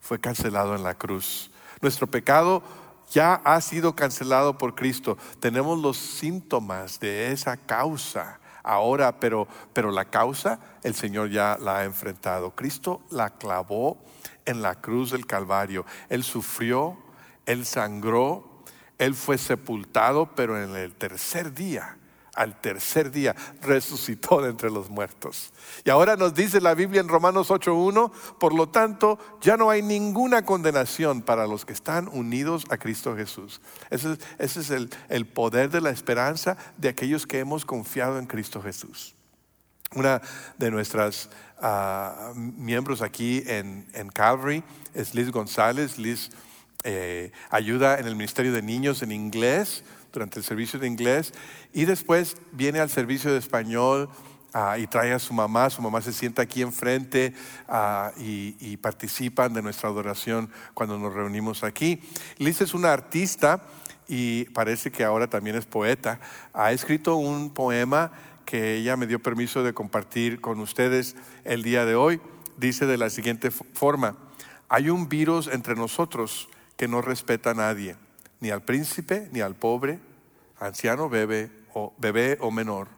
fue 0.00 0.20
cancelado 0.20 0.74
en 0.74 0.82
la 0.82 0.94
cruz. 0.94 1.50
Nuestro 1.80 2.06
pecado 2.06 2.62
ya 3.10 3.34
ha 3.34 3.60
sido 3.60 3.94
cancelado 3.94 4.58
por 4.58 4.74
Cristo. 4.74 5.16
Tenemos 5.40 5.78
los 5.78 5.96
síntomas 5.96 6.98
de 7.00 7.32
esa 7.32 7.56
causa 7.56 8.40
ahora, 8.62 9.20
pero, 9.20 9.46
pero 9.72 9.90
la 9.90 10.06
causa 10.06 10.58
el 10.82 10.94
Señor 10.94 11.30
ya 11.30 11.56
la 11.60 11.78
ha 11.78 11.84
enfrentado. 11.84 12.50
Cristo 12.50 13.02
la 13.10 13.30
clavó 13.30 13.98
en 14.44 14.62
la 14.62 14.74
cruz 14.74 15.12
del 15.12 15.26
Calvario. 15.26 15.86
Él 16.08 16.24
sufrió, 16.24 16.98
Él 17.46 17.64
sangró, 17.64 18.62
Él 18.98 19.14
fue 19.14 19.38
sepultado, 19.38 20.34
pero 20.34 20.62
en 20.62 20.74
el 20.74 20.94
tercer 20.94 21.54
día 21.54 21.96
al 22.36 22.60
tercer 22.60 23.10
día 23.10 23.34
resucitó 23.62 24.42
de 24.42 24.50
entre 24.50 24.70
los 24.70 24.90
muertos. 24.90 25.52
Y 25.84 25.90
ahora 25.90 26.16
nos 26.16 26.34
dice 26.34 26.60
la 26.60 26.74
Biblia 26.74 27.00
en 27.00 27.08
Romanos 27.08 27.50
8.1, 27.50 28.12
por 28.38 28.54
lo 28.54 28.68
tanto, 28.68 29.18
ya 29.40 29.56
no 29.56 29.70
hay 29.70 29.82
ninguna 29.82 30.44
condenación 30.44 31.22
para 31.22 31.46
los 31.46 31.64
que 31.64 31.72
están 31.72 32.08
unidos 32.08 32.64
a 32.70 32.76
Cristo 32.76 33.16
Jesús. 33.16 33.60
Ese 33.90 34.18
es, 34.38 34.70
el, 34.70 35.26
poder 35.26 35.70
de 35.70 35.80
la 35.80 35.90
esperanza 35.90 36.56
de 36.76 36.90
aquellos 36.90 37.26
que 37.26 37.40
hemos 37.40 37.64
confiado 37.64 38.18
en 38.18 38.26
Cristo 38.26 38.62
Jesús. 38.62 39.14
Una 39.94 40.20
de 40.58 40.70
nuestras 40.70 41.30
ah, 41.58 42.32
miembros 42.34 43.00
aquí 43.00 43.42
en, 43.46 43.86
Calvary 44.12 44.62
es 44.92 45.14
Liz 45.14 45.30
González. 45.30 45.98
Liz 45.98 46.30
eh, 46.84 47.32
ayuda 47.50 47.98
en 47.98 48.06
el 48.06 48.14
Ministerio 48.14 48.52
de 48.52 48.62
Niños 48.62 49.02
en 49.02 49.12
inglés 49.12 49.84
durante 50.16 50.38
el 50.38 50.44
servicio 50.46 50.78
de 50.78 50.86
inglés 50.86 51.34
y 51.74 51.84
después 51.84 52.38
viene 52.52 52.80
al 52.80 52.88
servicio 52.88 53.30
de 53.30 53.38
español 53.38 54.08
ah, 54.54 54.78
y 54.78 54.86
trae 54.86 55.12
a 55.12 55.18
su 55.18 55.34
mamá, 55.34 55.68
su 55.68 55.82
mamá 55.82 56.00
se 56.00 56.10
sienta 56.10 56.40
aquí 56.40 56.62
enfrente 56.62 57.34
uh, 57.68 58.18
y, 58.18 58.78
participan 58.78 59.52
de 59.52 59.60
nuestra 59.60 59.90
adoración 59.90 60.50
cuando 60.72 60.98
nos 60.98 61.12
reunimos 61.12 61.64
aquí. 61.64 62.00
Liz 62.38 62.62
es 62.62 62.72
una 62.72 62.94
artista 62.94 63.62
y 64.08 64.44
parece 64.46 64.90
que 64.90 65.04
ahora 65.04 65.28
también 65.28 65.56
es 65.56 65.66
poeta. 65.66 66.18
Ha 66.54 66.72
escrito 66.72 67.16
un 67.16 67.50
poema 67.50 68.10
que 68.46 68.76
ella 68.76 68.96
me 68.96 69.06
dio 69.06 69.20
permiso 69.20 69.62
de 69.62 69.74
compartir 69.74 70.40
con 70.40 70.60
ustedes 70.60 71.14
el 71.44 71.62
día 71.62 71.84
de 71.84 71.94
hoy. 71.94 72.22
Dice 72.56 72.86
de 72.86 72.96
la 72.96 73.10
siguiente 73.10 73.50
forma, 73.50 74.16
hay 74.70 74.88
un 74.88 75.10
virus 75.10 75.46
entre 75.46 75.74
nosotros 75.74 76.48
que 76.78 76.88
no 76.88 77.02
respeta 77.02 77.50
a 77.50 77.54
nadie 77.54 77.96
ni 78.40 78.50
al 78.50 78.62
príncipe, 78.62 79.28
ni 79.32 79.40
al 79.40 79.54
pobre, 79.54 80.00
anciano, 80.58 81.08
bebé 81.08 81.50
o, 81.74 81.94
bebé 81.98 82.38
o 82.40 82.50
menor. 82.50 82.88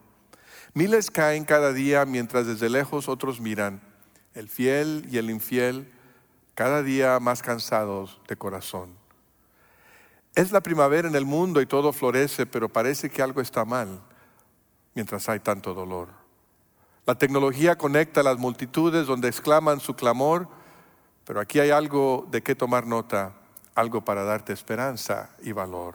Miles 0.75 1.11
caen 1.11 1.45
cada 1.45 1.73
día 1.73 2.05
mientras 2.05 2.47
desde 2.47 2.69
lejos 2.69 3.09
otros 3.09 3.41
miran, 3.41 3.81
el 4.35 4.49
fiel 4.49 5.07
y 5.11 5.19
el 5.19 5.31
infiel, 5.31 5.93
cada 6.55 6.83
día 6.83 7.19
más 7.21 7.43
cansados 7.43 8.21
de 8.29 8.37
corazón. 8.37 8.91
Es 10.35 10.53
la 10.53 10.61
primavera 10.61 11.09
en 11.09 11.17
el 11.17 11.25
mundo 11.25 11.61
y 11.61 11.67
todo 11.67 11.93
florece, 11.93 12.47
pero 12.47 12.69
parece 12.69 13.11
que 13.11 13.23
algo 13.23 13.41
está 13.41 13.65
mal 13.65 14.01
mientras 14.95 15.29
hay 15.29 15.41
tanto 15.41 15.75
dolor. 15.75 16.09
La 17.07 17.15
tecnología 17.15 17.79
conecta 17.79 18.21
a 18.21 18.25
las 18.25 18.39
multitudes 18.39 19.07
donde 19.07 19.29
exclaman 19.29 19.81
su 19.81 19.95
clamor, 19.95 20.49
pero 21.25 21.41
aquí 21.41 21.59
hay 21.59 21.71
algo 21.71 22.27
de 22.31 22.43
qué 22.43 22.55
tomar 22.55 22.87
nota 22.87 23.35
algo 23.79 24.05
para 24.05 24.25
darte 24.25 24.53
esperanza 24.53 25.31
y 25.41 25.53
valor. 25.53 25.95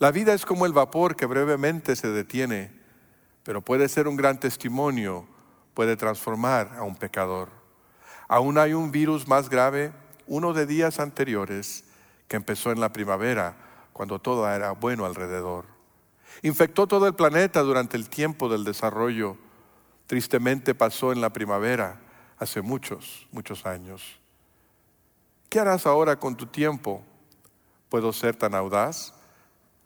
La 0.00 0.10
vida 0.10 0.34
es 0.34 0.44
como 0.44 0.66
el 0.66 0.72
vapor 0.72 1.14
que 1.14 1.24
brevemente 1.24 1.94
se 1.94 2.08
detiene, 2.08 2.72
pero 3.44 3.60
puede 3.60 3.88
ser 3.88 4.08
un 4.08 4.16
gran 4.16 4.40
testimonio, 4.40 5.24
puede 5.72 5.96
transformar 5.96 6.72
a 6.76 6.82
un 6.82 6.96
pecador. 6.96 7.48
Aún 8.26 8.58
hay 8.58 8.72
un 8.72 8.90
virus 8.90 9.28
más 9.28 9.48
grave, 9.48 9.92
uno 10.26 10.52
de 10.52 10.66
días 10.66 10.98
anteriores, 10.98 11.84
que 12.26 12.34
empezó 12.34 12.72
en 12.72 12.80
la 12.80 12.92
primavera, 12.92 13.54
cuando 13.92 14.18
todo 14.18 14.50
era 14.50 14.72
bueno 14.72 15.06
alrededor. 15.06 15.66
Infectó 16.42 16.88
todo 16.88 17.06
el 17.06 17.14
planeta 17.14 17.60
durante 17.60 17.96
el 17.96 18.08
tiempo 18.08 18.48
del 18.48 18.64
desarrollo. 18.64 19.36
Tristemente 20.08 20.74
pasó 20.74 21.12
en 21.12 21.20
la 21.20 21.30
primavera, 21.30 22.00
hace 22.36 22.62
muchos, 22.62 23.28
muchos 23.30 23.64
años. 23.64 24.19
¿Qué 25.50 25.58
harás 25.58 25.84
ahora 25.84 26.14
con 26.14 26.36
tu 26.36 26.46
tiempo? 26.46 27.02
¿Puedo 27.88 28.12
ser 28.12 28.36
tan 28.36 28.54
audaz? 28.54 29.12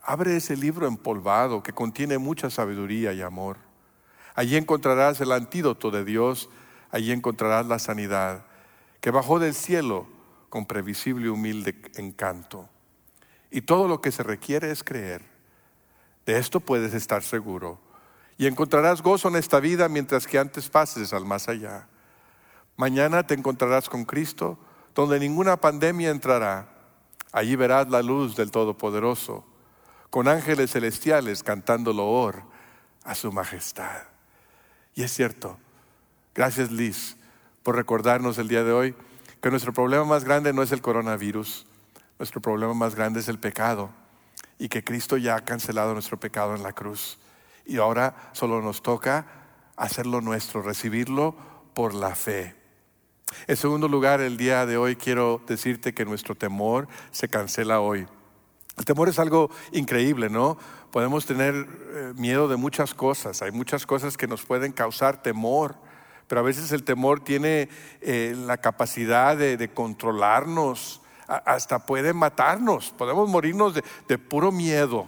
Abre 0.02 0.36
ese 0.36 0.58
libro 0.58 0.86
empolvado 0.86 1.62
que 1.62 1.72
contiene 1.72 2.18
mucha 2.18 2.50
sabiduría 2.50 3.14
y 3.14 3.22
amor. 3.22 3.56
Allí 4.34 4.56
encontrarás 4.56 5.22
el 5.22 5.32
antídoto 5.32 5.90
de 5.90 6.04
Dios, 6.04 6.50
allí 6.90 7.12
encontrarás 7.12 7.64
la 7.64 7.78
sanidad 7.78 8.44
que 9.00 9.10
bajó 9.10 9.38
del 9.38 9.54
cielo 9.54 10.06
con 10.50 10.66
previsible 10.66 11.26
y 11.26 11.28
humilde 11.30 11.80
encanto. 11.96 12.68
Y 13.50 13.62
todo 13.62 13.88
lo 13.88 14.02
que 14.02 14.12
se 14.12 14.22
requiere 14.22 14.70
es 14.70 14.84
creer. 14.84 15.22
De 16.26 16.36
esto 16.36 16.60
puedes 16.60 16.92
estar 16.92 17.22
seguro. 17.22 17.80
Y 18.36 18.48
encontrarás 18.48 19.00
gozo 19.00 19.28
en 19.28 19.36
esta 19.36 19.60
vida 19.60 19.88
mientras 19.88 20.26
que 20.26 20.38
antes 20.38 20.68
pases 20.68 21.14
al 21.14 21.24
más 21.24 21.48
allá. 21.48 21.88
Mañana 22.76 23.26
te 23.26 23.32
encontrarás 23.32 23.88
con 23.88 24.04
Cristo 24.04 24.58
donde 24.94 25.18
ninguna 25.18 25.56
pandemia 25.56 26.10
entrará. 26.10 26.68
Allí 27.32 27.56
verás 27.56 27.88
la 27.88 28.02
luz 28.02 28.36
del 28.36 28.50
Todopoderoso, 28.50 29.44
con 30.10 30.28
ángeles 30.28 30.70
celestiales 30.70 31.42
cantando 31.42 31.92
loor 31.92 32.42
a 33.02 33.14
su 33.14 33.32
majestad. 33.32 34.02
Y 34.94 35.02
es 35.02 35.12
cierto, 35.12 35.58
gracias 36.34 36.70
Liz 36.70 37.16
por 37.62 37.74
recordarnos 37.76 38.38
el 38.38 38.48
día 38.48 38.62
de 38.62 38.72
hoy 38.72 38.94
que 39.40 39.50
nuestro 39.50 39.72
problema 39.72 40.04
más 40.04 40.24
grande 40.24 40.52
no 40.52 40.62
es 40.62 40.70
el 40.70 40.80
coronavirus, 40.80 41.66
nuestro 42.18 42.40
problema 42.40 42.74
más 42.74 42.94
grande 42.94 43.20
es 43.20 43.28
el 43.28 43.38
pecado 43.38 43.90
y 44.58 44.68
que 44.68 44.84
Cristo 44.84 45.16
ya 45.16 45.36
ha 45.36 45.44
cancelado 45.44 45.92
nuestro 45.92 46.18
pecado 46.18 46.54
en 46.54 46.62
la 46.62 46.72
cruz. 46.72 47.18
Y 47.66 47.78
ahora 47.78 48.30
solo 48.32 48.62
nos 48.62 48.82
toca 48.82 49.26
hacerlo 49.76 50.20
nuestro, 50.20 50.62
recibirlo 50.62 51.34
por 51.74 51.92
la 51.94 52.14
fe. 52.14 52.63
En 53.46 53.56
segundo 53.56 53.88
lugar, 53.88 54.20
el 54.20 54.36
día 54.36 54.66
de 54.66 54.76
hoy 54.76 54.96
quiero 54.96 55.40
decirte 55.46 55.92
que 55.92 56.04
nuestro 56.04 56.34
temor 56.34 56.88
se 57.10 57.28
cancela 57.28 57.80
hoy. 57.80 58.06
El 58.76 58.84
temor 58.84 59.08
es 59.08 59.18
algo 59.18 59.50
increíble, 59.72 60.28
¿no? 60.28 60.58
Podemos 60.90 61.26
tener 61.26 61.54
eh, 61.54 62.12
miedo 62.16 62.48
de 62.48 62.56
muchas 62.56 62.94
cosas, 62.94 63.42
hay 63.42 63.52
muchas 63.52 63.86
cosas 63.86 64.16
que 64.16 64.26
nos 64.26 64.44
pueden 64.44 64.72
causar 64.72 65.22
temor, 65.22 65.76
pero 66.26 66.40
a 66.40 66.44
veces 66.44 66.72
el 66.72 66.82
temor 66.82 67.20
tiene 67.20 67.68
eh, 68.00 68.34
la 68.36 68.56
capacidad 68.56 69.36
de, 69.36 69.70
controlarnos, 69.72 71.00
hasta 71.26 71.86
puede 71.86 72.12
matarnos, 72.12 72.92
podemos 72.96 73.28
morirnos 73.28 73.74
de, 73.74 74.18
puro 74.18 74.50
miedo. 74.50 75.06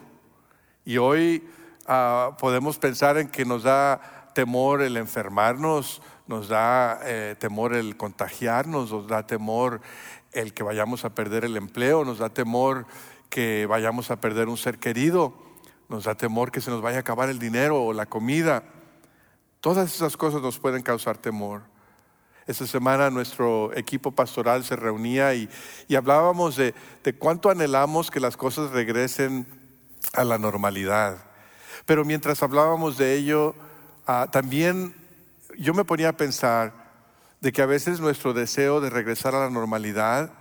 Y 0.84 0.98
hoy 0.98 1.48
ah, 1.86 2.36
podemos 2.38 2.78
pensar 2.78 3.18
en 3.18 3.28
que 3.28 3.44
nos 3.44 3.64
da 3.64 4.30
temor 4.34 4.82
el 4.82 4.96
enfermarnos 4.96 6.02
nos 6.26 6.48
da 6.48 7.00
eh, 7.04 7.36
temor 7.38 7.74
el 7.74 7.96
contagiarnos, 7.96 8.90
nos 8.90 9.06
da 9.06 9.26
temor 9.26 9.80
el 10.32 10.52
que 10.52 10.62
vayamos 10.62 11.04
a 11.04 11.14
perder 11.14 11.44
el 11.44 11.56
empleo, 11.56 12.04
nos 12.04 12.18
da 12.18 12.28
temor 12.28 12.86
que 13.30 13.66
vayamos 13.66 14.10
a 14.10 14.20
perder 14.20 14.48
un 14.48 14.56
ser 14.56 14.78
querido, 14.78 15.34
nos 15.88 16.04
da 16.04 16.14
temor 16.14 16.50
que 16.50 16.60
se 16.60 16.70
nos 16.70 16.82
vaya 16.82 16.98
a 16.98 17.00
acabar 17.00 17.28
el 17.28 17.38
dinero 17.38 17.82
o 17.82 17.92
la 17.92 18.06
comida. 18.06 18.64
Todas 19.60 19.94
esas 19.94 20.16
cosas 20.16 20.42
nos 20.42 20.58
pueden 20.58 20.82
causar 20.82 21.16
temor. 21.16 21.62
Esta 22.46 22.66
semana 22.66 23.10
nuestro 23.10 23.76
equipo 23.76 24.12
pastoral 24.12 24.62
se 24.64 24.76
reunía 24.76 25.34
y, 25.34 25.48
hablábamos 25.96 26.56
de, 26.56 26.74
cuánto 27.18 27.50
anhelamos 27.50 28.10
que 28.10 28.20
las 28.20 28.36
cosas 28.36 28.70
regresen 28.70 29.46
a 30.12 30.22
la 30.22 30.38
normalidad. 30.38 31.18
Pero 31.86 32.04
mientras 32.04 32.42
hablábamos 32.42 32.98
de 32.98 33.14
ello, 33.14 33.54
ah, 34.06 34.28
también 34.30 34.94
yo 35.58 35.74
me 35.74 35.84
ponía 35.84 36.10
a 36.10 36.16
pensar 36.16 36.72
de 37.40 37.52
que 37.52 37.62
a 37.62 37.66
veces 37.66 38.00
nuestro 38.00 38.32
deseo 38.32 38.80
de 38.80 38.90
regresar 38.90 39.34
a 39.34 39.40
la 39.40 39.50
normalidad 39.50 40.32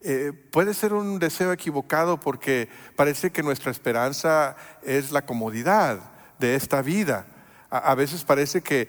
eh, 0.00 0.32
puede 0.52 0.74
ser 0.74 0.92
un 0.92 1.18
deseo 1.18 1.52
equivocado 1.52 2.20
porque 2.20 2.68
parece 2.94 3.30
que 3.30 3.42
nuestra 3.42 3.72
esperanza 3.72 4.56
es 4.82 5.10
la 5.10 5.26
comodidad 5.26 6.12
de 6.38 6.54
esta 6.54 6.82
vida. 6.82 7.26
A, 7.70 7.94
veces 7.94 8.24
parece 8.24 8.62
que, 8.62 8.88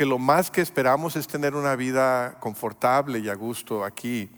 lo 0.00 0.18
más 0.18 0.50
que 0.50 0.62
esperamos 0.62 1.16
es 1.16 1.26
tener 1.26 1.54
una 1.54 1.76
vida 1.76 2.38
confortable 2.40 3.18
y 3.18 3.28
a 3.28 3.34
gusto 3.34 3.84
aquí. 3.84 4.30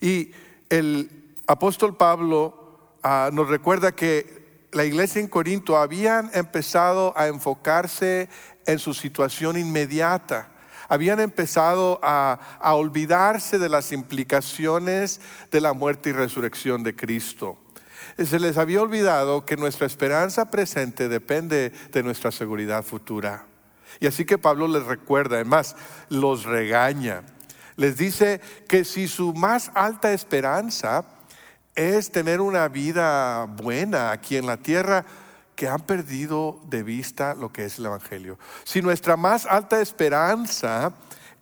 Y 0.00 0.30
el 0.68 1.34
apóstol 1.48 1.96
Pablo 1.96 2.94
ah, 3.02 3.30
nos 3.32 3.48
recuerda 3.48 3.90
que 3.90 4.38
la 4.70 4.84
iglesia 4.84 5.20
en 5.20 5.28
Corinto 5.28 5.76
habían 5.76 6.30
empezado 6.34 7.12
a 7.16 7.26
enfocarse 7.26 8.28
en 8.68 8.78
su 8.78 8.92
situación 8.92 9.56
inmediata. 9.56 10.50
Habían 10.90 11.20
empezado 11.20 11.98
a, 12.02 12.38
olvidarse 12.60 13.58
de 13.58 13.68
las 13.68 13.92
implicaciones 13.92 15.20
de 15.50 15.60
la 15.62 15.72
muerte 15.72 16.10
y 16.10 16.12
resurrección 16.12 16.82
de 16.82 16.94
Cristo. 16.94 17.58
Se 18.18 18.38
les 18.38 18.58
había 18.58 18.82
olvidado 18.82 19.46
que 19.46 19.56
nuestra 19.56 19.86
esperanza 19.86 20.50
presente 20.50 21.08
depende 21.08 21.72
de 21.92 22.02
nuestra 22.02 22.30
seguridad 22.30 22.84
futura. 22.84 23.46
Y 24.00 24.06
así 24.06 24.26
que 24.26 24.38
Pablo 24.38 24.68
les 24.68 24.84
recuerda, 24.84 25.36
además, 25.36 25.74
los 26.10 26.44
regaña. 26.44 27.22
Les 27.76 27.96
dice 27.96 28.40
que 28.68 28.84
si 28.84 29.08
su 29.08 29.32
más 29.32 29.70
alta 29.74 30.12
esperanza 30.12 31.04
es 31.74 32.10
tener 32.10 32.42
una 32.42 32.68
vida 32.68 33.44
buena 33.46 34.10
aquí 34.10 34.36
en 34.36 34.46
la 34.46 34.58
tierra 34.58 35.06
que 35.58 35.66
han 35.66 35.80
perdido 35.80 36.60
de 36.68 36.84
vista 36.84 37.34
lo 37.34 37.52
que 37.52 37.64
es 37.64 37.80
el 37.80 37.86
Evangelio. 37.86 38.38
Si 38.62 38.80
nuestra 38.80 39.16
más 39.16 39.44
alta 39.44 39.80
esperanza 39.80 40.92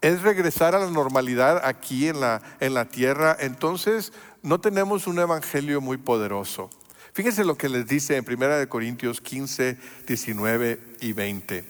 es 0.01 0.23
regresar 0.23 0.75
a 0.75 0.79
la 0.79 0.91
normalidad 0.91 1.61
aquí 1.63 2.09
en 2.09 2.21
la, 2.21 2.41
en 2.59 2.73
la 2.73 2.87
tierra, 2.87 3.37
entonces 3.39 4.15
no 4.43 4.59
tenemos 4.59 5.07
un 5.07 5.19
Evangelio 5.19 5.83
muy 5.83 5.99
poderoso. 5.99 6.71
Fíjense 7.13 7.45
lo 7.45 7.59
que 7.59 7.69
les 7.69 7.87
dice 7.87 8.17
en 8.17 8.25
1 8.27 8.67
Corintios 8.71 9.21
15, 9.21 9.77
19 10.07 10.81
y 11.03 11.13
20. 11.13 11.65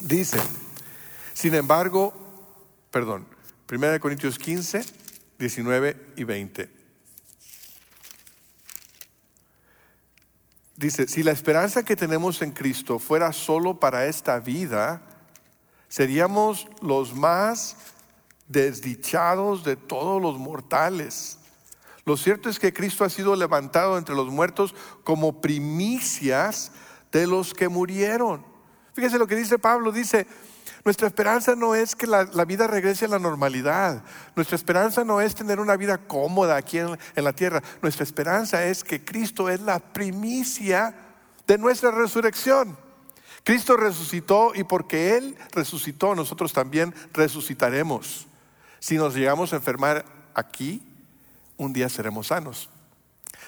Dice, 0.00 0.40
sin 1.32 1.54
embargo, 1.54 2.12
perdón, 2.90 3.24
1 3.70 4.00
Corintios 4.00 4.36
15, 4.36 4.84
19 5.38 5.96
y 6.16 6.24
20. 6.24 6.81
Dice, 10.82 11.06
si 11.06 11.22
la 11.22 11.30
esperanza 11.30 11.84
que 11.84 11.94
tenemos 11.94 12.42
en 12.42 12.50
Cristo 12.50 12.98
fuera 12.98 13.32
solo 13.32 13.78
para 13.78 14.06
esta 14.06 14.40
vida, 14.40 15.00
seríamos 15.88 16.66
los 16.80 17.14
más 17.14 17.76
desdichados 18.48 19.62
de 19.62 19.76
todos 19.76 20.20
los 20.20 20.38
mortales. 20.38 21.38
Lo 22.04 22.16
cierto 22.16 22.48
es 22.48 22.58
que 22.58 22.72
Cristo 22.72 23.04
ha 23.04 23.10
sido 23.10 23.36
levantado 23.36 23.96
entre 23.96 24.16
los 24.16 24.26
muertos 24.26 24.74
como 25.04 25.40
primicias 25.40 26.72
de 27.12 27.28
los 27.28 27.54
que 27.54 27.68
murieron. 27.68 28.44
Fíjese 28.92 29.18
lo 29.18 29.28
que 29.28 29.36
dice 29.36 29.60
Pablo, 29.60 29.92
dice, 29.92 30.26
nuestra 30.84 31.06
esperanza 31.06 31.54
no 31.54 31.74
es 31.76 31.94
que 31.94 32.08
la, 32.08 32.24
vida 32.44 32.66
regrese 32.66 33.04
a 33.04 33.08
la 33.08 33.20
normalidad. 33.20 34.02
Nuestra 34.34 34.56
esperanza 34.56 35.04
no 35.04 35.20
es 35.20 35.34
tener 35.34 35.60
una 35.60 35.76
vida 35.76 35.98
cómoda 35.98 36.56
aquí 36.56 36.78
en, 36.78 36.98
la 37.14 37.32
tierra. 37.32 37.62
Nuestra 37.82 38.02
esperanza 38.02 38.64
es 38.64 38.82
que 38.82 39.04
Cristo 39.04 39.48
es 39.48 39.60
la 39.60 39.78
primicia 39.78 40.94
de 41.46 41.58
nuestra 41.58 41.92
resurrección. 41.92 42.76
Cristo 43.44 43.76
resucitó 43.76 44.52
y 44.54 44.64
porque 44.64 45.16
Él 45.16 45.36
resucitó, 45.52 46.14
nosotros 46.14 46.52
también 46.52 46.94
resucitaremos. 47.12 48.26
Si 48.80 48.96
nos 48.96 49.14
llegamos 49.14 49.52
a 49.52 49.56
enfermar 49.56 50.04
aquí, 50.34 50.82
un 51.56 51.72
día 51.72 51.88
seremos 51.88 52.28
sanos. 52.28 52.70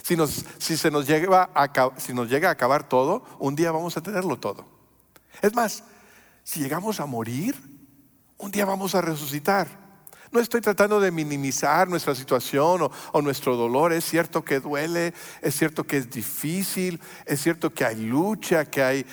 Si, 0.03 0.17
nos, 0.17 0.45
si 0.59 0.77
se 0.77 0.91
nos 0.91 1.07
si 1.07 2.13
nos 2.15 2.29
llega 2.29 2.49
a 2.49 2.53
acabar 2.53 2.89
todo, 2.89 3.25
un 3.41 3.57
día 3.57 3.73
vamos 3.73 3.97
a 3.97 4.03
tenerlo 4.03 4.37
todo. 4.39 4.65
Es 5.43 5.55
más, 5.55 5.83
si 6.45 6.61
llegamos 6.61 7.01
a 7.01 7.07
morir, 7.07 7.57
un 8.39 8.51
día 8.51 8.65
vamos 8.65 8.95
a 8.95 9.01
resucitar. 9.01 9.85
No 10.31 10.41
estoy 10.41 10.61
tratando 10.61 11.01
de 11.01 11.13
minimizar 11.13 11.89
nuestra 11.89 12.15
situación 12.15 12.91
o, 13.13 13.23
nuestro 13.23 13.57
dolor. 13.57 13.93
Es 13.93 14.05
cierto 14.05 14.45
que 14.45 14.59
duele, 14.59 15.15
es 15.41 15.57
cierto 15.57 15.85
que 15.85 15.97
es 15.97 16.11
difícil, 16.11 17.01
es 17.25 17.41
cierto 17.41 17.73
que 17.73 17.85
hay 17.85 17.97
lucha, 17.97 18.65
que 18.65 18.83
hay, 18.83 19.07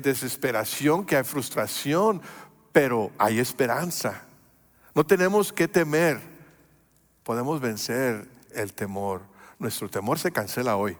desesperación, 0.00 1.04
que 1.04 1.16
hay 1.16 1.24
frustración, 1.24 2.22
pero 2.70 3.10
hay 3.18 3.40
esperanza. 3.40 4.22
No 4.94 5.04
tenemos 5.04 5.52
que 5.52 5.66
temer. 5.66 6.20
Podemos 7.24 7.60
vencer 7.60 8.28
el 8.52 8.72
temor. 8.72 9.22
Nuestro 9.58 9.90
temor 9.90 10.18
se 10.18 10.30
cancela 10.30 10.76
hoy. 10.76 10.96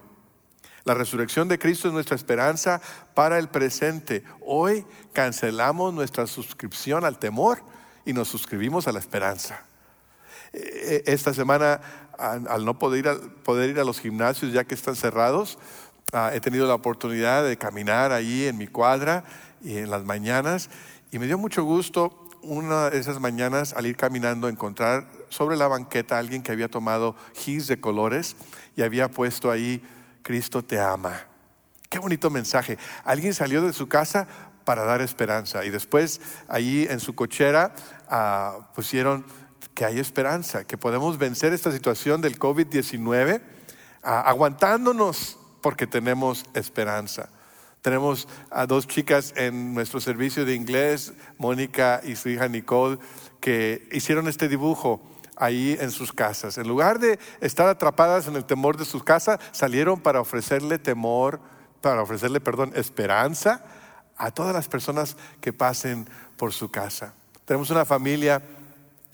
La 0.88 0.94
resurrección 0.94 1.48
de 1.48 1.58
Cristo 1.58 1.88
es 1.88 1.92
nuestra 1.92 2.16
esperanza 2.16 2.80
para 3.12 3.38
el 3.38 3.48
presente. 3.48 4.24
Hoy 4.40 4.86
cancelamos 5.12 5.92
nuestra 5.92 6.26
suscripción 6.26 7.04
al 7.04 7.18
temor 7.18 7.58
y 8.06 8.14
nos 8.14 8.28
suscribimos 8.28 8.88
a 8.88 8.92
la 8.92 8.98
esperanza. 8.98 9.66
Eh, 10.54 11.02
esta 11.04 11.34
semana, 11.34 11.82
al 12.16 12.64
no 12.64 12.78
poder 12.78 13.00
ir 13.00 13.08
a, 13.10 13.18
poder 13.44 13.68
ir 13.68 13.78
a 13.78 13.84
los 13.84 14.00
gimnasios 14.00 14.50
ya 14.50 14.64
que 14.64 14.74
están 14.74 14.96
cerrados, 14.96 15.58
ah, 16.14 16.30
he 16.32 16.40
tenido 16.40 16.66
la 16.66 16.76
oportunidad 16.76 17.44
de 17.44 17.58
caminar 17.58 18.10
ahí 18.10 18.46
en 18.46 18.56
mi 18.56 18.66
cuadra 18.66 19.24
y 19.62 19.76
en 19.76 19.90
las 19.90 20.04
mañanas 20.04 20.70
y 21.10 21.18
me 21.18 21.26
dio 21.26 21.36
mucho 21.36 21.64
gusto 21.64 22.30
una 22.40 22.88
de 22.88 22.98
esas 22.98 23.20
mañanas 23.20 23.74
al 23.74 23.84
ir 23.84 23.96
caminando 23.96 24.48
encontrar 24.48 25.06
sobre 25.28 25.58
la 25.58 25.68
banqueta 25.68 26.16
a 26.16 26.20
alguien 26.20 26.42
que 26.42 26.52
había 26.52 26.70
tomado 26.70 27.14
gis 27.34 27.66
de 27.66 27.78
colores 27.78 28.36
y 28.74 28.80
había 28.80 29.10
puesto 29.10 29.50
ahí 29.50 29.82
Cristo 30.28 30.62
te 30.62 30.78
ama. 30.78 31.24
Qué 31.88 31.98
bonito 31.98 32.28
mensaje. 32.28 32.76
Alguien 33.02 33.32
salió 33.32 33.62
de 33.62 33.72
su 33.72 33.88
casa 33.88 34.28
para 34.66 34.84
dar 34.84 35.00
esperanza 35.00 35.64
y 35.64 35.70
después 35.70 36.20
allí 36.48 36.86
en 36.90 37.00
su 37.00 37.14
cochera 37.14 37.74
ah, 38.10 38.68
pusieron 38.74 39.24
que 39.72 39.86
hay 39.86 39.98
esperanza, 39.98 40.64
que 40.64 40.76
podemos 40.76 41.16
vencer 41.16 41.54
esta 41.54 41.72
situación 41.72 42.20
del 42.20 42.38
COVID-19 42.38 43.40
ah, 44.02 44.20
aguantándonos 44.20 45.38
porque 45.62 45.86
tenemos 45.86 46.44
esperanza. 46.52 47.30
Tenemos 47.80 48.28
a 48.50 48.66
dos 48.66 48.86
chicas 48.86 49.32
en 49.34 49.72
nuestro 49.72 49.98
servicio 49.98 50.44
de 50.44 50.54
inglés, 50.54 51.14
Mónica 51.38 52.02
y 52.04 52.16
su 52.16 52.28
hija 52.28 52.48
Nicole, 52.48 52.98
que 53.40 53.88
hicieron 53.92 54.28
este 54.28 54.46
dibujo 54.46 55.00
ahí 55.38 55.76
en 55.80 55.90
sus 55.90 56.12
casas. 56.12 56.58
En 56.58 56.68
lugar 56.68 56.98
de 56.98 57.18
estar 57.40 57.68
atrapadas 57.68 58.26
en 58.26 58.36
el 58.36 58.44
temor 58.44 58.76
de 58.76 58.84
sus 58.84 59.04
casas, 59.04 59.38
salieron 59.52 60.00
para 60.00 60.20
ofrecerle 60.20 60.78
temor, 60.78 61.40
para 61.80 62.02
ofrecerle, 62.02 62.40
perdón, 62.40 62.72
esperanza 62.74 63.64
a 64.16 64.30
todas 64.30 64.52
las 64.52 64.68
personas 64.68 65.16
que 65.40 65.52
pasen 65.52 66.08
por 66.36 66.52
su 66.52 66.70
casa. 66.70 67.14
Tenemos 67.44 67.70
una 67.70 67.84
familia, 67.84 68.42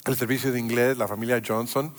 el 0.06 0.16
servicio 0.16 0.50
de 0.50 0.58
inglés, 0.58 0.98
la 0.98 1.06
familia 1.06 1.42
Johnson, 1.46 1.94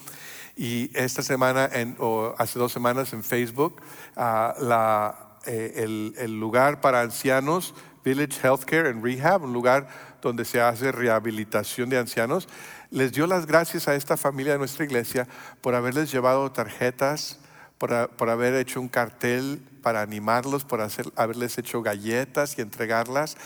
y 0.55 0.89
esta 0.97 1.21
semana, 1.21 1.69
o 1.99 2.33
hace 2.37 2.59
dos 2.59 2.71
semanas 2.71 3.13
en 3.13 3.23
Facebook, 3.23 3.81
ah, 4.15 5.37
eh, 5.45 5.73
el, 5.77 6.15
el 6.17 6.39
lugar 6.39 6.81
para 6.81 7.01
ancianos, 7.01 7.75
Village 8.05 8.39
Healthcare 8.41 8.87
and 8.87 9.03
Rehab, 9.03 9.43
un 9.43 9.51
lugar 9.51 9.87
donde 10.21 10.45
se 10.45 10.61
hace 10.61 10.91
rehabilitación 10.91 11.89
de 11.89 11.97
ancianos, 11.97 12.47
les 12.91 13.11
dio 13.11 13.25
las 13.25 13.47
gracias 13.47 13.87
a 13.87 13.95
esta 13.95 14.15
familia 14.15 14.53
de 14.53 14.59
nuestra 14.59 14.85
iglesia 14.85 15.27
por 15.59 15.73
haberles 15.73 16.11
llevado 16.11 16.51
tarjetas, 16.51 17.39
por, 17.77 18.29
haber 18.29 18.53
hecho 18.53 18.79
un 18.79 18.87
cartel 18.87 19.61
para 19.81 20.01
animarlos, 20.01 20.63
por 20.63 20.87
haberles 21.15 21.57
hecho 21.57 21.81
galletas 21.81 22.57
y 22.57 22.61
entregarlas, 22.61 23.37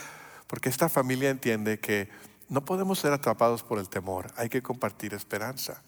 porque 0.46 0.68
esta 0.68 0.88
familia 0.88 1.30
entiende 1.30 1.80
que 1.80 2.08
no 2.50 2.64
podemos 2.64 2.98
ser 2.98 3.12
atrapados 3.12 3.62
por 3.62 3.78
el 3.78 3.88
temor, 3.88 4.26
hay 4.36 4.48
que 4.48 4.60
compartir 4.60 5.14
esperanza. 5.14 5.82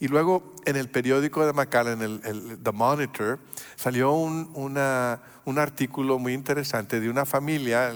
Y 0.00 0.08
luego 0.08 0.54
en 0.66 0.76
el 0.76 0.90
periódico 0.90 1.46
de 1.46 1.52
McAllen, 1.52 2.02
el, 2.02 2.20
el 2.24 2.58
The 2.62 2.72
Monitor, 2.72 3.38
salió 3.76 4.12
un, 4.12 4.50
un, 4.54 5.58
artículo 5.58 6.18
muy 6.18 6.32
interesante 6.32 7.00
de 7.00 7.08
una 7.08 7.24
familia, 7.24 7.92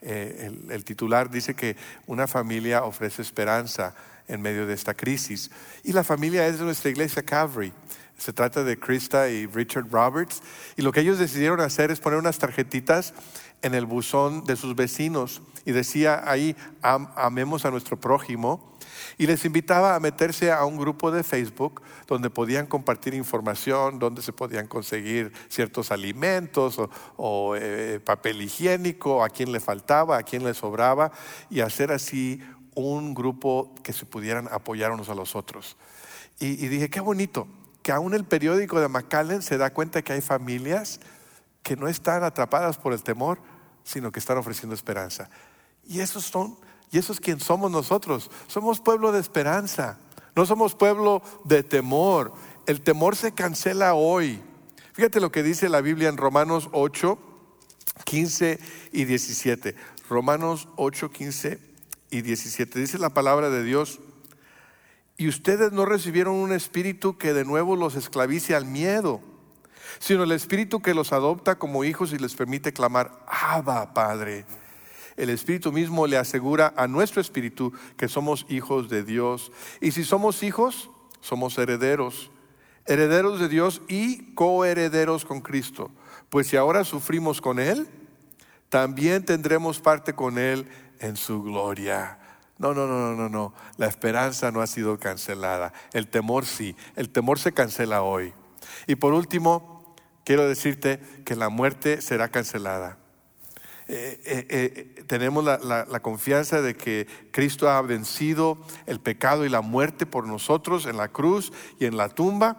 eh, 0.00 0.50
el, 0.70 0.84
titular 0.84 1.30
dice 1.30 1.54
que 1.54 1.76
una 2.06 2.26
familia 2.26 2.84
ofrece 2.84 3.20
esperanza 3.20 3.94
en 4.26 4.40
medio 4.40 4.66
de 4.66 4.74
esta 4.74 4.94
crisis. 4.94 5.50
Y 5.84 5.92
la 5.92 6.04
familia 6.04 6.46
es 6.46 6.58
de 6.58 6.64
nuestra 6.64 6.90
iglesia 6.90 7.22
Calvary. 7.22 7.72
Se 8.16 8.32
trata 8.32 8.64
de 8.64 8.78
Krista 8.78 9.28
y 9.28 9.46
Richard 9.46 9.88
Roberts. 9.90 10.42
Y 10.76 10.82
lo 10.82 10.92
que 10.92 11.00
ellos 11.00 11.18
decidieron 11.18 11.60
hacer 11.60 11.90
es 11.90 12.00
poner 12.00 12.18
unas 12.18 12.38
tarjetitas 12.38 13.14
en 13.62 13.74
el 13.74 13.86
buzón 13.86 14.44
de 14.44 14.56
sus 14.56 14.74
vecinos. 14.74 15.42
Y 15.64 15.72
decía 15.72 16.22
ahí, 16.24 16.56
amemos 16.82 17.64
a 17.64 17.70
nuestro 17.70 17.98
prójimo. 18.00 18.76
Y 19.16 19.26
les 19.26 19.44
invitaba 19.44 19.94
a 19.94 20.00
meterse 20.00 20.52
a 20.52 20.64
un 20.64 20.76
grupo 20.76 21.10
de 21.10 21.22
Facebook 21.22 21.82
donde 22.06 22.30
podían 22.30 22.66
compartir 22.66 23.14
información, 23.14 23.98
donde 23.98 24.22
se 24.22 24.32
podían 24.32 24.66
conseguir 24.66 25.32
ciertos 25.48 25.90
alimentos 25.90 26.80
o, 27.16 27.54
eh, 27.56 28.00
papel 28.04 28.42
higiénico, 28.42 29.22
a 29.22 29.28
quién 29.28 29.52
le 29.52 29.60
faltaba, 29.60 30.18
a 30.18 30.22
quién 30.22 30.44
le 30.44 30.54
sobraba, 30.54 31.12
y 31.50 31.60
hacer 31.60 31.92
así 31.92 32.40
un 32.74 33.12
grupo 33.12 33.74
que 33.82 33.92
se 33.92 34.06
pudieran 34.06 34.48
apoyar 34.52 34.92
unos 34.92 35.08
a 35.08 35.14
los 35.14 35.34
otros. 35.34 35.76
Y, 36.40 36.54
dije, 36.68 36.88
qué 36.88 37.00
bonito, 37.00 37.48
que 37.82 37.90
aún 37.90 38.14
el 38.14 38.24
periódico 38.24 38.80
de 38.80 38.86
McAllen 38.86 39.42
se 39.42 39.58
da 39.58 39.70
cuenta 39.70 40.02
que 40.02 40.12
hay 40.12 40.20
familias 40.20 41.00
que 41.62 41.76
no 41.76 41.88
están 41.88 42.24
atrapadas 42.24 42.78
por 42.78 42.92
el 42.92 43.02
temor, 43.02 43.40
sino 43.84 44.12
que 44.12 44.20
están 44.20 44.38
ofreciendo 44.38 44.74
esperanza. 44.74 45.30
Y 45.86 46.00
esos 46.00 46.24
son, 46.24 46.56
y 46.90 46.98
eso 46.98 47.12
es 47.12 47.20
quien 47.20 47.40
somos 47.40 47.70
nosotros. 47.70 48.30
Somos 48.46 48.80
pueblo 48.80 49.12
de 49.12 49.20
esperanza. 49.20 49.98
No 50.36 50.46
somos 50.46 50.74
pueblo 50.74 51.22
de 51.44 51.62
temor. 51.62 52.32
El 52.66 52.82
temor 52.82 53.16
se 53.16 53.32
cancela 53.32 53.94
hoy. 53.94 54.40
Fíjate 54.92 55.20
lo 55.20 55.32
que 55.32 55.42
dice 55.42 55.68
la 55.68 55.80
Biblia 55.80 56.08
en 56.08 56.16
Romanos 56.16 56.68
8, 56.72 57.18
15 58.04 58.58
y 58.92 59.04
17. 59.04 59.74
Romanos 60.08 60.68
8, 60.76 61.10
15 61.10 61.58
y 62.10 62.22
17. 62.22 62.78
Dice 62.78 62.98
la 62.98 63.10
palabra 63.10 63.50
de 63.50 63.62
Dios, 63.62 64.00
y 65.16 65.28
ustedes 65.28 65.72
no 65.72 65.84
recibieron 65.84 66.34
un 66.34 66.52
espíritu 66.52 67.18
que 67.18 67.32
de 67.32 67.44
nuevo 67.44 67.74
los 67.74 67.96
esclavice 67.96 68.54
al 68.54 68.64
miedo, 68.64 69.20
sino 69.98 70.24
el 70.24 70.32
espíritu 70.32 70.80
que 70.80 70.94
los 70.94 71.12
adopta 71.12 71.58
como 71.58 71.84
hijos 71.84 72.12
y 72.12 72.18
les 72.18 72.34
permite 72.34 72.72
clamar, 72.72 73.24
Abba, 73.26 73.94
Padre. 73.94 74.44
El 75.16 75.30
espíritu 75.30 75.72
mismo 75.72 76.06
le 76.06 76.16
asegura 76.16 76.72
a 76.76 76.86
nuestro 76.86 77.20
espíritu 77.20 77.72
que 77.96 78.08
somos 78.08 78.46
hijos 78.48 78.88
de 78.88 79.02
Dios. 79.02 79.50
Y 79.80 79.90
si 79.90 80.04
somos 80.04 80.42
hijos, 80.42 80.90
somos 81.20 81.58
herederos 81.58 82.30
herederos 82.88 83.38
de 83.38 83.48
Dios 83.48 83.82
y 83.86 84.34
coherederos 84.34 85.24
con 85.24 85.40
Cristo. 85.40 85.90
Pues 86.30 86.48
si 86.48 86.56
ahora 86.56 86.84
sufrimos 86.84 87.40
con 87.40 87.60
Él, 87.60 87.86
también 88.70 89.24
tendremos 89.24 89.78
parte 89.80 90.14
con 90.14 90.38
Él 90.38 90.66
en 90.98 91.16
su 91.16 91.42
gloria. 91.42 92.18
No, 92.56 92.74
no, 92.74 92.86
no, 92.86 93.14
no, 93.14 93.28
no, 93.28 93.54
La 93.76 93.86
esperanza 93.86 94.50
no 94.50 94.62
ha 94.62 94.66
sido 94.66 94.98
cancelada. 94.98 95.72
El 95.92 96.08
temor 96.08 96.44
sí. 96.44 96.74
El 96.96 97.10
temor 97.10 97.38
se 97.38 97.52
cancela 97.52 98.02
hoy. 98.02 98.32
Y 98.86 98.96
por 98.96 99.12
último, 99.12 99.77
quiero 100.28 100.46
decirte 100.46 101.00
que 101.24 101.36
la 101.36 101.48
muerte 101.48 102.02
será 102.02 102.28
cancelada. 102.28 102.98
Eh, 103.86 104.20
eh, 104.26 104.46
eh, 104.50 105.04
tenemos 105.06 105.42
la, 105.42 106.00
confianza 106.00 106.60
de 106.60 106.74
que 106.74 107.06
Cristo 107.30 107.70
ha 107.70 107.80
vencido 107.80 108.58
el 108.84 109.00
pecado 109.00 109.46
y 109.46 109.48
la 109.48 109.62
muerte 109.62 110.04
por 110.04 110.26
nosotros 110.26 110.84
en 110.84 110.98
la 110.98 111.08
cruz 111.08 111.50
y 111.80 111.86
en 111.86 111.96
la 111.96 112.10
tumba. 112.10 112.58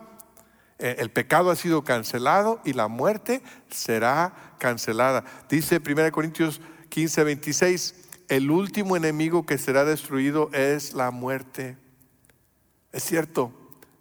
el 0.80 1.12
pecado 1.12 1.52
ha 1.52 1.56
sido 1.56 1.84
cancelado 1.84 2.60
y 2.66 2.74
la 2.74 2.88
muerte 2.88 3.44
será 3.70 4.56
cancelada. 4.58 5.24
Dice 5.48 5.80
1 5.80 6.12
Corintios 6.12 6.62
15, 6.90 7.24
26, 7.24 7.96
el 8.30 8.50
último 8.50 8.98
enemigo 8.98 9.46
que 9.46 9.60
será 9.60 9.86
destruido 9.86 10.50
es 10.54 10.96
la 10.96 11.12
muerte. 11.12 11.78
Es 12.92 13.04
cierto, 13.04 13.54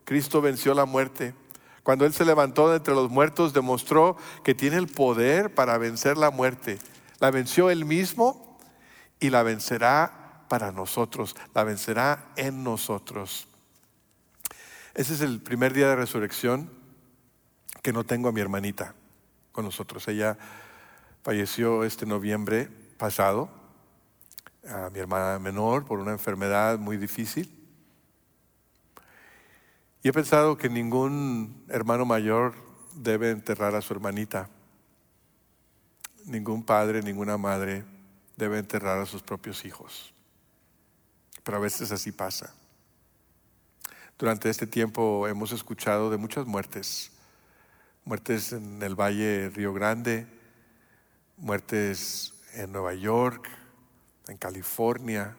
Cristo 0.06 0.40
venció 0.40 0.72
la 0.72 0.86
muerte. 0.86 1.34
Cuando 1.88 2.04
Él 2.04 2.12
se 2.12 2.26
levantó 2.26 2.68
de 2.68 2.76
entre 2.76 2.92
los 2.94 3.08
muertos, 3.08 3.54
demostró 3.54 4.18
que 4.44 4.54
tiene 4.54 4.76
el 4.76 4.88
poder 4.88 5.54
para 5.54 5.78
vencer 5.78 6.18
la 6.18 6.30
muerte. 6.30 6.78
La 7.18 7.30
venció 7.30 7.70
él 7.70 7.86
mismo 7.86 8.58
y 9.20 9.30
la 9.30 9.42
vencerá 9.42 10.44
para 10.50 10.70
nosotros, 10.70 11.34
la 11.54 11.64
vencerá 11.64 12.26
en 12.36 12.62
nosotros. 12.62 13.48
Ese 14.92 15.14
es 15.14 15.22
el 15.22 15.40
primer 15.40 15.72
día 15.72 15.88
de 15.88 15.96
resurrección 15.96 16.70
que 17.80 17.94
no 17.94 18.04
tengo 18.04 18.28
a 18.28 18.32
mi 18.32 18.42
hermanita 18.42 18.94
con 19.50 19.64
nosotros. 19.64 20.06
Ella 20.08 20.36
falleció 21.22 21.84
este 21.84 22.04
noviembre 22.04 22.68
pasado, 22.98 23.48
a 24.68 24.90
mi 24.90 24.98
hermana 24.98 25.38
menor, 25.38 25.86
por 25.86 26.00
una 26.00 26.12
enfermedad 26.12 26.78
muy 26.78 26.98
difícil. 26.98 27.57
He 30.08 30.12
pensado 30.14 30.56
que 30.56 30.70
ningún 30.70 31.66
hermano 31.68 32.06
mayor 32.06 32.54
debe 32.94 33.28
enterrar 33.28 33.74
a 33.74 33.82
su 33.82 33.92
hermanita 33.92 34.48
ningún 36.24 36.62
padre, 36.62 37.02
ninguna 37.02 37.36
madre 37.36 37.84
debe 38.34 38.58
enterrar 38.58 39.02
a 39.02 39.04
sus 39.04 39.22
propios 39.22 39.66
hijos. 39.66 40.14
Pero 41.44 41.58
a 41.58 41.60
veces 41.60 41.92
así 41.92 42.10
pasa. 42.10 42.54
Durante 44.18 44.48
este 44.48 44.66
tiempo 44.66 45.28
hemos 45.28 45.52
escuchado 45.52 46.08
de 46.08 46.16
muchas 46.16 46.46
muertes. 46.46 47.12
Muertes 48.06 48.54
en 48.54 48.82
el 48.82 48.94
Valle 48.94 49.50
Río 49.50 49.74
Grande, 49.74 50.26
muertes 51.36 52.32
en 52.54 52.72
Nueva 52.72 52.94
York, 52.94 53.46
en 54.26 54.38
California, 54.38 55.36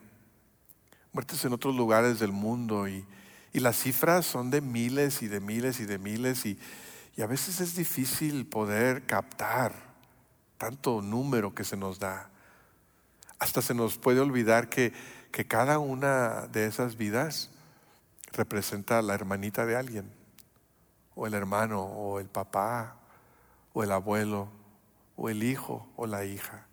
muertes 1.12 1.44
en 1.44 1.54
otros 1.54 1.74
lugares 1.74 2.20
del 2.20 2.30
mundo 2.30 2.86
y, 2.86 3.04
las 3.58 3.76
cifras 3.76 4.24
son 4.24 4.50
de 4.50 4.60
miles 4.60 5.22
y 5.22 5.28
de 5.28 5.40
miles 5.40 5.80
y 5.80 5.84
de 5.84 5.98
miles 5.98 6.46
y, 6.46 6.56
y 7.16 7.22
a 7.22 7.26
veces 7.26 7.60
es 7.60 7.74
difícil 7.74 8.46
poder 8.46 9.04
captar 9.06 9.72
tanto 10.56 11.02
número 11.02 11.54
que 11.54 11.64
se 11.64 11.76
nos 11.76 11.98
da. 11.98 12.30
Hasta 13.40 13.60
se 13.62 13.74
nos 13.74 13.98
puede 13.98 14.20
olvidar 14.20 14.68
que, 14.68 14.92
que 15.32 15.46
cada 15.46 15.78
una 15.78 16.46
de 16.46 16.66
esas 16.66 16.96
vidas 16.96 17.50
representa 18.32 18.98
a 18.98 19.02
la 19.02 19.14
hermanita 19.14 19.66
de 19.66 19.76
alguien, 19.76 20.12
o 21.14 21.26
el 21.26 21.34
hermano, 21.34 21.82
o 21.82 22.20
el 22.20 22.28
papá, 22.28 22.96
o 23.72 23.82
el 23.82 23.90
abuelo, 23.90 24.48
o 25.16 25.28
el 25.28 25.42
hijo, 25.42 25.88
o 25.96 26.06
la 26.06 26.24
hija, 26.24 26.66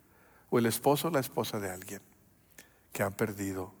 o 0.50 0.58
el 0.58 0.66
esposo 0.66 1.08
o 1.08 1.10
la 1.10 1.20
esposa 1.20 1.58
de 1.58 1.70
alguien 1.70 2.00
que 2.92 3.02
han 3.02 3.14
perdido. 3.14 3.72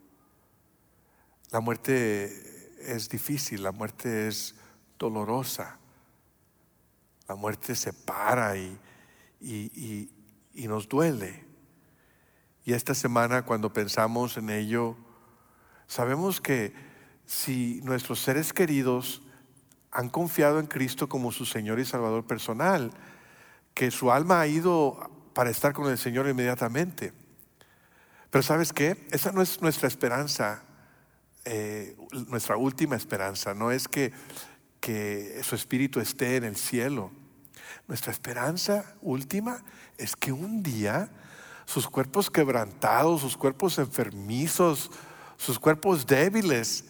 La 1.50 1.60
muerte 1.60 2.57
es 2.80 3.08
difícil, 3.08 3.62
la 3.62 3.72
muerte 3.72 4.28
es 4.28 4.54
dolorosa, 4.98 5.78
la 7.28 7.34
muerte 7.34 7.74
separa 7.74 8.56
y, 8.56 8.78
y, 9.40 10.68
nos 10.68 10.88
duele. 10.88 11.44
Y 12.64 12.72
esta 12.72 12.94
semana 12.94 13.44
cuando 13.44 13.72
pensamos 13.72 14.36
en 14.36 14.50
ello, 14.50 14.96
sabemos 15.86 16.40
que 16.40 16.74
si 17.26 17.80
nuestros 17.82 18.20
seres 18.20 18.52
queridos 18.52 19.22
han 19.90 20.10
confiado 20.10 20.60
en 20.60 20.66
Cristo 20.66 21.08
como 21.08 21.32
su 21.32 21.46
Señor 21.46 21.80
y 21.80 21.84
Salvador 21.84 22.26
personal, 22.26 22.90
que 23.74 23.90
su 23.90 24.10
alma 24.10 24.40
ha 24.40 24.46
ido 24.46 25.10
para 25.34 25.50
estar 25.50 25.72
con 25.72 25.90
el 25.90 25.98
Señor 25.98 26.28
inmediatamente. 26.28 27.12
Pero 28.30 28.42
sabes 28.42 28.72
qué? 28.72 29.06
Esa 29.10 29.32
no 29.32 29.40
es 29.40 29.62
nuestra 29.62 29.88
esperanza, 29.88 30.62
eh, 31.44 31.96
nuestra 32.28 32.56
última 32.56 32.96
esperanza, 32.96 33.54
no 33.54 33.70
es 33.70 33.88
que, 33.88 34.12
que 34.80 35.40
su 35.42 35.54
espíritu 35.54 36.00
esté 36.00 36.36
en 36.36 36.44
el 36.44 36.56
cielo. 36.56 37.10
Nuestra 37.86 38.12
esperanza 38.12 38.94
última 39.00 39.64
es 39.96 40.14
que 40.14 40.32
un 40.32 40.62
día 40.62 41.10
sus 41.64 41.88
cuerpos 41.88 42.30
quebrantados, 42.30 43.20
sus 43.20 43.36
cuerpos 43.36 43.78
enfermizos, 43.78 44.90
sus 45.36 45.58
cuerpos 45.58 46.06
débiles, 46.06 46.84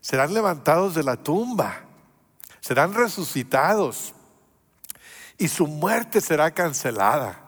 serán 0.00 0.34
levantados 0.34 0.94
de 0.94 1.02
la 1.02 1.16
tumba, 1.16 1.84
serán 2.60 2.94
resucitados 2.94 4.14
y 5.38 5.48
su 5.48 5.66
muerte 5.66 6.20
será 6.20 6.50
cancelada. 6.50 7.42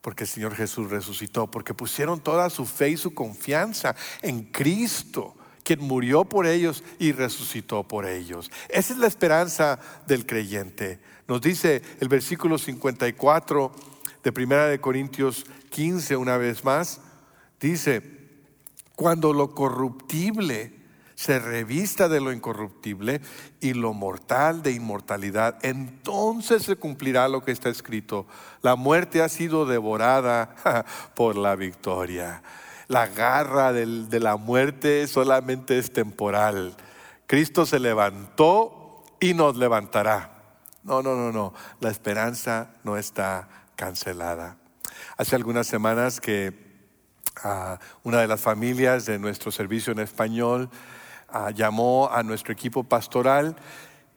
Porque 0.00 0.24
el 0.24 0.28
Señor 0.28 0.54
Jesús 0.54 0.90
resucitó, 0.90 1.50
porque 1.50 1.72
pusieron 1.72 2.20
toda 2.20 2.50
su 2.50 2.66
fe 2.66 2.90
y 2.90 2.96
su 2.96 3.14
confianza 3.14 3.96
en 4.20 4.42
Cristo 4.44 5.34
quien 5.64 5.80
murió 5.80 6.24
por 6.24 6.46
ellos 6.46 6.84
y 6.98 7.12
resucitó 7.12 7.82
por 7.82 8.06
ellos. 8.06 8.50
Esa 8.68 8.92
es 8.92 8.98
la 8.98 9.06
esperanza 9.08 9.80
del 10.06 10.26
creyente. 10.26 11.00
Nos 11.26 11.40
dice 11.40 11.82
el 12.00 12.08
versículo 12.08 12.58
54 12.58 13.72
de 14.22 14.32
Primera 14.32 14.66
de 14.66 14.80
Corintios 14.80 15.46
15 15.70 16.16
una 16.16 16.36
vez 16.36 16.64
más, 16.64 17.00
dice, 17.58 18.02
cuando 18.94 19.32
lo 19.32 19.54
corruptible 19.54 20.72
se 21.14 21.38
revista 21.38 22.08
de 22.08 22.20
lo 22.20 22.32
incorruptible 22.32 23.20
y 23.60 23.72
lo 23.72 23.94
mortal 23.94 24.62
de 24.62 24.72
inmortalidad, 24.72 25.58
entonces 25.64 26.64
se 26.64 26.76
cumplirá 26.76 27.28
lo 27.28 27.42
que 27.42 27.52
está 27.52 27.70
escrito. 27.70 28.26
La 28.62 28.76
muerte 28.76 29.22
ha 29.22 29.28
sido 29.28 29.64
devorada 29.64 30.84
por 31.14 31.36
la 31.36 31.56
victoria 31.56 32.42
la 32.88 33.06
garra 33.06 33.72
de 33.72 34.20
la 34.20 34.36
muerte 34.36 35.06
solamente 35.06 35.78
es 35.78 35.92
temporal. 35.92 36.74
Cristo 37.26 37.66
se 37.66 37.78
levantó 37.78 39.04
y 39.20 39.34
nos 39.34 39.56
levantará. 39.56 40.30
No, 40.82 41.02
no, 41.02 41.16
no, 41.16 41.32
no. 41.32 41.54
La 41.80 41.90
esperanza 41.90 42.74
no 42.84 42.96
está 42.98 43.48
cancelada. 43.74 44.56
Hace 45.16 45.34
algunas 45.34 45.66
semanas 45.66 46.20
que 46.20 46.52
ah, 47.42 47.78
una 48.02 48.20
de 48.20 48.26
las 48.26 48.40
familias 48.40 49.06
de 49.06 49.18
nuestro 49.18 49.50
servicio 49.50 49.92
en 49.92 50.00
español 50.00 50.68
ah, 51.28 51.50
llamó 51.50 52.10
a 52.12 52.22
nuestro 52.22 52.52
equipo 52.52 52.84
pastoral 52.84 53.56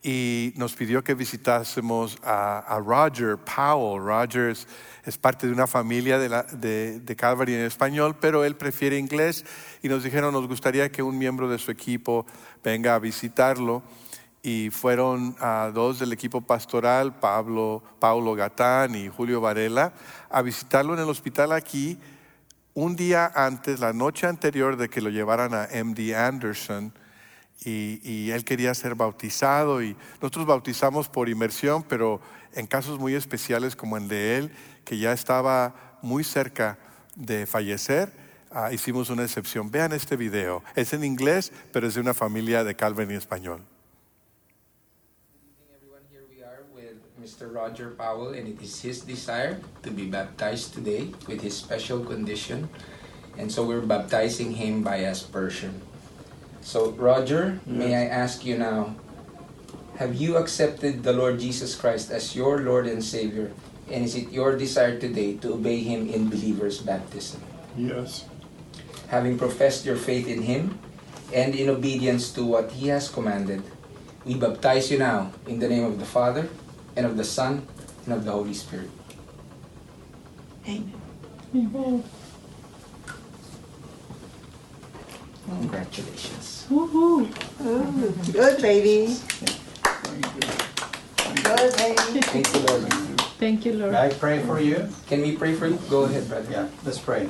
y 0.02 0.52
nos 0.56 0.74
pidió 0.74 1.02
que 1.02 1.14
visitásemos 1.14 2.18
a, 2.22 2.80
Roger 2.84 3.36
Powell. 3.36 4.02
Roger 4.02 4.56
es, 5.04 5.18
parte 5.18 5.46
de 5.46 5.52
una 5.52 5.66
familia 5.66 6.18
de, 6.18 7.00
de, 7.00 7.16
Calvary 7.16 7.54
en 7.54 7.60
español, 7.62 8.16
pero 8.20 8.44
él 8.44 8.56
prefiere 8.56 8.98
inglés 8.98 9.44
y 9.82 9.88
nos 9.88 10.04
dijeron, 10.04 10.32
nos 10.32 10.46
gustaría 10.46 10.90
que 10.92 11.02
un 11.02 11.18
miembro 11.18 11.48
de 11.48 11.58
su 11.58 11.70
equipo 11.70 12.26
venga 12.62 12.94
a 12.94 12.98
visitarlo. 12.98 13.82
Y 14.40 14.70
fueron 14.70 15.36
dos 15.74 15.98
del 15.98 16.12
equipo 16.12 16.40
pastoral, 16.40 17.18
Pablo, 17.18 17.82
Paulo 17.98 18.34
Gatán 18.34 18.94
y 18.94 19.08
Julio 19.08 19.40
Varela, 19.40 19.92
a 20.30 20.42
visitarlo 20.42 20.94
en 20.94 21.00
el 21.00 21.08
hospital 21.08 21.52
aquí 21.52 21.98
un 22.72 22.94
día 22.94 23.32
antes, 23.34 23.80
la 23.80 23.92
noche 23.92 24.28
anterior 24.28 24.76
de 24.76 24.88
que 24.88 25.00
lo 25.00 25.10
llevaran 25.10 25.52
a 25.52 25.68
MD 25.82 26.14
Anderson 26.14 26.92
y, 27.64 28.30
él 28.30 28.44
quería 28.44 28.74
ser 28.74 28.94
bautizado 28.94 29.82
y 29.82 29.96
nosotros 30.20 30.46
bautizamos 30.46 31.08
por 31.08 31.28
inmersión, 31.28 31.82
pero 31.82 32.20
en 32.52 32.66
casos 32.66 32.98
muy 32.98 33.14
especiales 33.14 33.76
como 33.76 33.96
el 33.96 34.08
de 34.08 34.38
él, 34.38 34.52
que 34.84 34.98
ya 34.98 35.12
estaba 35.12 35.98
muy 36.02 36.24
cerca 36.24 36.78
de 37.16 37.46
fallecer, 37.46 38.12
ah, 38.50 38.72
hicimos 38.72 39.10
una 39.10 39.24
excepción. 39.24 39.70
Vean 39.70 39.92
este 39.92 40.16
video, 40.16 40.62
es 40.76 40.92
en 40.92 41.04
inglés, 41.04 41.52
pero 41.72 41.88
es 41.88 41.94
de 41.94 42.00
una 42.00 42.14
familia 42.14 42.64
de 42.64 42.74
Calvin 42.76 43.10
y 43.10 43.14
español. 43.14 43.64
Mr. 47.20 47.52
Roger 47.52 47.90
Powell, 47.90 48.32
and 48.32 48.48
it 48.48 48.62
is 48.62 48.80
his 48.80 49.00
desire 49.00 49.60
to 49.82 49.90
be 49.90 50.06
baptized 50.06 50.72
today 50.72 51.12
with 51.26 51.42
his 51.42 51.54
special 51.54 52.00
condition. 52.00 52.70
And 53.36 53.52
so 53.52 53.64
we're 53.64 53.82
baptizing 53.82 54.54
him 54.54 54.82
by 54.82 54.96
aspersion. 55.04 55.82
So, 56.68 56.92
Roger, 57.00 57.64
may 57.64 57.96
I 57.96 58.12
ask 58.12 58.44
you 58.44 58.60
now, 58.60 58.92
Have 59.96 60.20
you 60.20 60.36
accepted 60.36 61.00
the 61.00 61.16
Lord 61.16 61.40
Jesus 61.40 61.72
Christ 61.72 62.12
as 62.12 62.36
your 62.36 62.60
Lord 62.60 62.84
and 62.84 63.00
Savior? 63.00 63.56
And 63.88 64.04
is 64.04 64.12
it 64.12 64.28
your 64.28 64.52
desire 64.52 65.00
today 65.00 65.40
to 65.40 65.56
obey 65.56 65.80
Him 65.80 66.12
in 66.12 66.28
believer's 66.28 66.84
baptism? 66.84 67.40
Yes. 67.72 68.28
Having 69.08 69.40
professed 69.40 69.88
your 69.88 69.96
faith 69.96 70.28
in 70.28 70.44
Him 70.44 70.76
and 71.32 71.56
in 71.56 71.72
obedience 71.72 72.28
to 72.36 72.44
what 72.44 72.76
He 72.76 72.92
has 72.92 73.08
commanded, 73.08 73.64
we 74.28 74.36
baptize 74.36 74.92
you 74.92 75.00
now 75.00 75.32
in 75.48 75.64
the 75.64 75.72
name 75.72 75.88
of 75.88 75.96
the 75.96 76.04
Father, 76.04 76.52
and 77.00 77.08
of 77.08 77.16
the 77.16 77.24
Son, 77.24 77.64
and 78.04 78.12
of 78.12 78.28
the 78.28 78.32
Holy 78.36 78.52
Spirit. 78.52 78.92
Amen. 80.68 82.04
Congratulations. 85.48 86.66
Woohoo. 86.70 87.28
Ooh, 87.64 88.32
good 88.32 88.60
baby. 88.60 89.14
Thank 89.14 90.34
you. 90.34 91.42
Good 91.42 91.76
baby. 91.76 92.20
Thank 92.20 92.54
you, 92.54 92.60
Lord. 92.60 92.92
Thank 93.38 93.64
you, 93.64 93.72
Lord. 93.74 93.92
May 93.92 93.98
I 93.98 94.08
pray 94.10 94.42
for 94.42 94.60
you? 94.60 94.88
Can 95.06 95.22
we 95.22 95.36
pray 95.36 95.54
for 95.54 95.66
you? 95.66 95.78
Go 95.88 96.04
ahead, 96.04 96.28
brother. 96.28 96.50
Yeah, 96.50 96.68
let's 96.84 96.98
pray. 96.98 97.28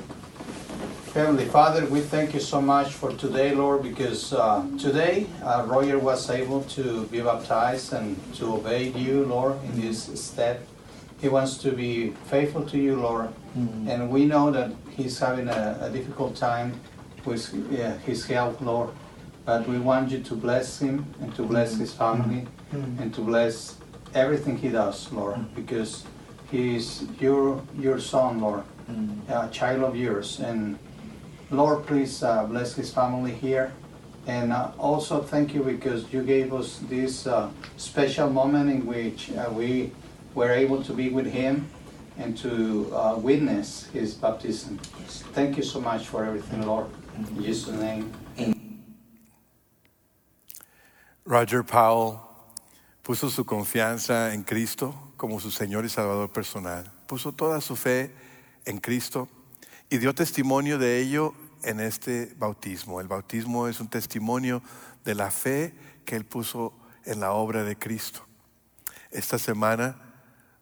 Heavenly 1.15 1.47
Father, 1.47 1.87
we 1.87 2.01
thank 2.01 2.35
you 2.35 2.41
so 2.41 2.61
much 2.61 2.93
for 2.93 3.13
today, 3.13 3.55
Lord, 3.55 3.83
because 3.83 4.33
uh, 4.33 4.65
today 4.79 5.27
uh, 5.43 5.65
Roger 5.67 5.99
was 5.99 6.29
able 6.31 6.63
to 6.77 7.05
be 7.07 7.21
baptized 7.21 7.93
and 7.93 8.17
to 8.35 8.55
obey 8.57 8.89
you, 8.91 9.25
Lord, 9.25 9.63
in 9.65 9.81
this 9.81 10.05
step. 10.21 10.61
He 11.21 11.29
wants 11.29 11.57
to 11.59 11.73
be 11.73 12.11
faithful 12.27 12.65
to 12.67 12.79
you, 12.79 12.97
Lord, 12.97 13.31
and 13.89 14.11
we 14.11 14.25
know 14.27 14.51
that 14.53 14.71
he's 14.91 15.19
having 15.19 15.49
a, 15.49 15.79
a 15.81 15.91
difficult 15.91 16.37
time 16.37 16.79
with 17.25 17.53
yeah, 17.71 17.97
his 17.99 18.27
health, 18.27 18.61
Lord. 18.61 18.91
But 19.45 19.67
we 19.67 19.79
want 19.79 20.11
you 20.11 20.21
to 20.21 20.35
bless 20.35 20.79
him 20.79 21.07
and 21.21 21.35
to 21.37 21.43
bless 21.43 21.77
his 21.77 21.93
family 21.93 22.47
and 22.73 23.15
to 23.15 23.23
bless 23.23 23.77
everything 24.15 24.59
he 24.59 24.69
does, 24.69 25.11
Lord, 25.13 25.55
because 25.55 26.05
he 26.51 26.77
is 26.77 27.05
your 27.19 27.63
your 27.79 27.99
son, 27.99 28.41
Lord, 28.41 28.65
a 29.29 29.49
child 29.49 29.85
of 29.85 29.97
yours. 29.97 30.41
And 30.41 30.79
Lord, 31.51 31.87
please 31.87 32.23
uh, 32.23 32.45
bless 32.45 32.75
his 32.75 32.93
family 32.93 33.33
here. 33.33 33.73
And 34.27 34.53
uh, 34.53 34.73
also 34.79 35.23
thank 35.23 35.55
you 35.55 35.63
because 35.63 36.13
you 36.13 36.23
gave 36.23 36.53
us 36.53 36.81
this 36.89 37.27
uh, 37.27 37.49
special 37.79 38.29
moment 38.29 38.69
in 38.69 38.85
which 38.85 39.33
uh, 39.33 39.49
we 39.51 39.93
were 40.35 40.53
able 40.53 40.83
to 40.83 40.93
be 40.93 41.09
with 41.09 41.27
him 41.27 41.71
and 42.19 42.37
to 42.37 42.93
uh, 42.95 43.17
witness 43.17 43.87
his 43.87 44.13
baptism. 44.13 44.77
Thank 45.33 45.57
you 45.57 45.63
so 45.63 45.81
much 45.81 46.07
for 46.07 46.25
everything, 46.25 46.67
Lord. 46.67 46.87
Roger 51.25 51.63
Powell 51.65 52.19
puso 53.03 53.31
su 53.31 53.45
confianza 53.45 54.33
en 54.35 54.43
Cristo 54.43 55.13
como 55.17 55.41
su 55.41 55.51
Señor 55.51 55.85
y 55.85 55.89
Salvador 55.89 56.31
personal. 56.33 56.91
Puso 57.07 57.33
toda 57.33 57.61
su 57.61 57.77
fe 57.77 58.15
en 58.65 58.79
Cristo 58.79 59.29
y 59.91 59.99
dio 59.99 60.15
testimonio 60.15 60.79
de 60.79 61.01
ello 61.01 61.35
en 61.63 61.81
este 61.81 62.35
bautismo. 62.39 63.01
El 63.01 63.09
bautismo 63.09 63.69
es 63.69 63.81
un 63.81 63.89
testimonio 63.89 64.63
de 65.05 65.15
la 65.15 65.31
fe 65.31 65.75
que 66.05 66.17
él 66.17 66.25
puso 66.25 66.73
en 67.05 67.21
la 67.21 67.33
obra 67.33 67.65
de 67.65 67.77
Cristo. 67.77 68.27
Esta 69.11 69.39
semana 69.39 69.97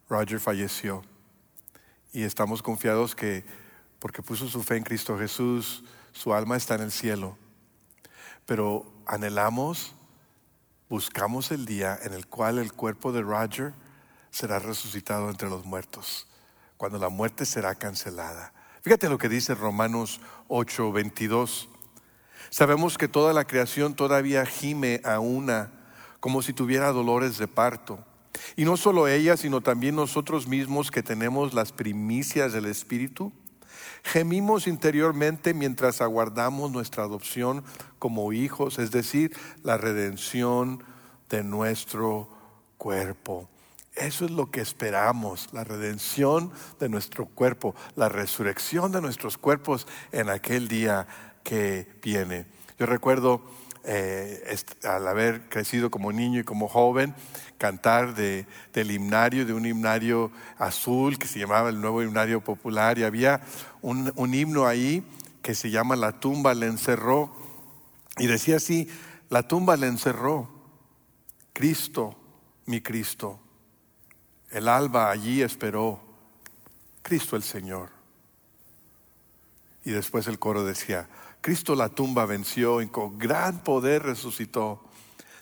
Roger 0.09 0.39
falleció 0.39 1.03
y 2.13 2.23
estamos 2.23 2.61
confiados 2.61 3.15
que 3.15 3.45
porque 3.99 4.21
puso 4.21 4.47
su 4.47 4.63
fe 4.63 4.77
en 4.77 4.83
Cristo 4.83 5.17
Jesús, 5.17 5.83
su 6.17 6.33
alma 6.33 6.57
está 6.57 6.75
en 6.75 6.81
el 6.81 6.91
cielo. 6.91 7.37
Pero 8.45 8.91
anhelamos 9.05 9.93
buscamos 10.89 11.51
el 11.51 11.65
día 11.65 11.99
en 12.01 12.13
el 12.13 12.27
cual 12.27 12.59
el 12.59 12.71
cuerpo 12.73 13.11
de 13.11 13.21
Roger 13.21 13.73
será 14.31 14.59
resucitado 14.59 15.29
entre 15.29 15.49
los 15.49 15.65
muertos, 15.65 16.27
cuando 16.77 16.97
la 16.97 17.09
muerte 17.09 17.45
será 17.45 17.75
cancelada. 17.75 18.53
Fíjate 18.81 19.09
lo 19.09 19.17
que 19.17 19.29
dice 19.29 19.53
Romanos 19.53 20.21
8, 20.47 20.91
22. 20.91 21.69
Sabemos 22.49 22.97
que 22.97 23.09
toda 23.09 23.33
la 23.33 23.45
creación 23.45 23.95
todavía 23.95 24.45
gime 24.45 25.01
a 25.03 25.19
una, 25.19 25.71
como 26.19 26.41
si 26.41 26.53
tuviera 26.53 26.91
dolores 26.91 27.37
de 27.37 27.47
parto. 27.47 27.99
Y 28.55 28.63
no 28.63 28.77
solo 28.77 29.07
ella, 29.07 29.35
sino 29.35 29.61
también 29.61 29.95
nosotros 29.95 30.47
mismos 30.47 30.89
que 30.89 31.03
tenemos 31.03 31.53
las 31.53 31.73
primicias 31.73 32.53
del 32.53 32.65
Espíritu. 32.65 33.33
Gemimos 34.07 34.67
interiormente 34.67 35.53
mientras 35.53 35.99
aguardamos 35.99 36.71
nuestra 36.71 37.03
adopción 37.03 37.65
como 37.99 38.31
hijos, 38.31 38.79
es 38.79 38.91
decir, 38.91 39.35
la 39.63 39.77
redención 39.77 40.81
de 41.29 41.43
nuestro 41.43 42.29
cuerpo. 42.77 43.49
Eso 43.95 44.23
es 44.23 44.31
lo 44.31 44.49
que 44.49 44.61
esperamos, 44.61 45.49
la 45.51 45.65
redención 45.65 46.53
de 46.79 46.87
nuestro 46.87 47.25
cuerpo, 47.25 47.75
la 47.97 48.07
resurrección 48.07 48.93
de 48.93 49.01
nuestros 49.01 49.37
cuerpos 49.37 49.87
en 50.13 50.29
aquel 50.29 50.69
día 50.69 51.05
que 51.43 51.85
viene. 52.01 52.45
Yo 52.79 52.85
recuerdo 52.85 53.41
eh, 53.87 54.57
al 54.83 55.07
haber 55.07 55.47
crecido 55.47 55.89
como 55.89 56.11
niño 56.11 56.41
y 56.41 56.43
como 56.43 56.67
joven, 56.67 57.15
cantar 57.57 58.13
de, 58.15 58.45
del 58.73 58.91
himnario, 58.91 59.45
de 59.45 59.53
un 59.53 59.65
himnario 59.65 60.29
azul 60.57 61.17
que 61.17 61.25
se 61.25 61.39
llamaba 61.39 61.69
el 61.69 61.79
nuevo 61.79 62.03
himnario 62.03 62.43
popular, 62.43 62.99
y 62.99 63.05
había 63.05 63.41
un, 63.81 64.11
un 64.15 64.33
himno 64.33 64.67
ahí 64.67 65.03
que 65.41 65.55
se 65.55 65.71
llama 65.71 65.95
La 65.95 66.19
tumba 66.19 66.53
le 66.53 66.67
encerró, 66.67 67.33
y 68.17 68.27
decía 68.27 68.57
así, 68.57 68.89
la 69.29 69.47
tumba 69.47 69.77
le 69.77 69.87
encerró, 69.87 70.49
Cristo, 71.53 72.15
mi 72.65 72.81
Cristo, 72.81 73.39
el 74.51 74.67
alba 74.67 75.09
allí 75.09 75.41
esperó, 75.41 76.01
Cristo 77.01 77.37
el 77.37 77.43
Señor. 77.43 77.89
Y 79.85 79.91
después 79.91 80.27
el 80.27 80.39
coro 80.39 80.65
decía, 80.65 81.07
Cristo 81.47 81.75
la 81.75 81.87
tumba 81.87 82.25
venció 82.25 82.81
y 82.81 82.87
con 82.87 83.17
gran 83.17 83.63
poder 83.63 84.03
resucitó. 84.03 84.81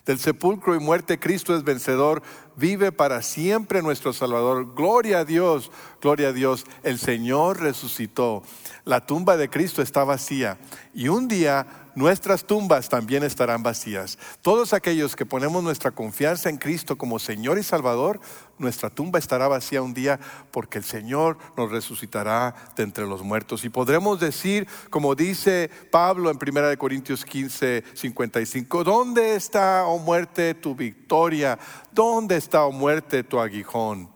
Del 0.06 0.20
sepulcro 0.20 0.76
y 0.76 0.80
muerte 0.80 1.18
Cristo 1.18 1.56
es 1.56 1.64
vencedor, 1.64 2.22
vive 2.56 2.92
para 2.92 3.24
siempre 3.24 3.82
nuestro 3.82 4.14
Salvador. 4.14 4.76
Gloria 4.76 5.22
a 5.22 5.26
Dios, 5.26 5.72
gloria 6.04 6.28
a 6.28 6.32
Dios. 6.32 6.66
El 6.84 7.00
Señor 7.00 7.60
resucitó. 7.60 8.44
La 8.84 9.08
tumba 9.08 9.36
de 9.36 9.50
Cristo 9.50 9.82
está 9.82 10.04
vacía 10.04 10.60
y 10.94 11.08
un 11.08 11.28
día 11.28 11.66
nuestras 11.96 12.46
tumbas 12.46 12.90
también 12.90 13.24
estarán 13.24 13.64
vacías. 13.64 14.20
Todos 14.42 14.74
aquellos 14.74 15.16
que 15.16 15.26
ponemos 15.26 15.64
nuestra 15.64 15.92
confianza 15.92 16.50
en 16.50 16.58
Cristo 16.58 16.98
como 16.98 17.20
Señor 17.20 17.58
y 17.58 17.64
Salvador, 17.64 18.20
nuestra 18.58 18.90
tumba 18.90 19.18
estará 19.18 19.48
vacía 19.48 19.82
un 19.82 19.94
día 19.94 20.20
porque 20.52 20.78
el 20.78 20.84
Señor 20.84 21.38
nos 21.58 21.72
resucitará 21.72 22.54
de 22.76 22.84
entre 22.84 23.06
los 23.06 23.24
muertos. 23.24 23.64
Y 23.66 23.70
podremos 23.70 24.20
decir, 24.20 24.68
como 24.90 25.16
dice 25.16 25.70
Pablo 25.90 26.30
en 26.30 26.38
1 26.38 26.78
Corintios 26.78 27.24
15, 27.24 27.84
55, 27.94 28.84
¿dónde 28.84 29.36
está, 29.36 29.86
oh 29.86 29.98
muerte, 29.98 30.54
tu 30.54 30.76
victoria? 30.76 31.58
¿Dónde 31.92 32.36
está, 32.36 32.66
oh 32.66 32.72
muerte, 32.72 33.24
tu 33.24 33.40
aguijón? 33.40 34.10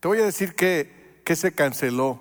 Te 0.00 0.08
voy 0.08 0.18
a 0.20 0.24
decir 0.24 0.54
que, 0.54 1.22
se 1.34 1.52
canceló. 1.52 2.20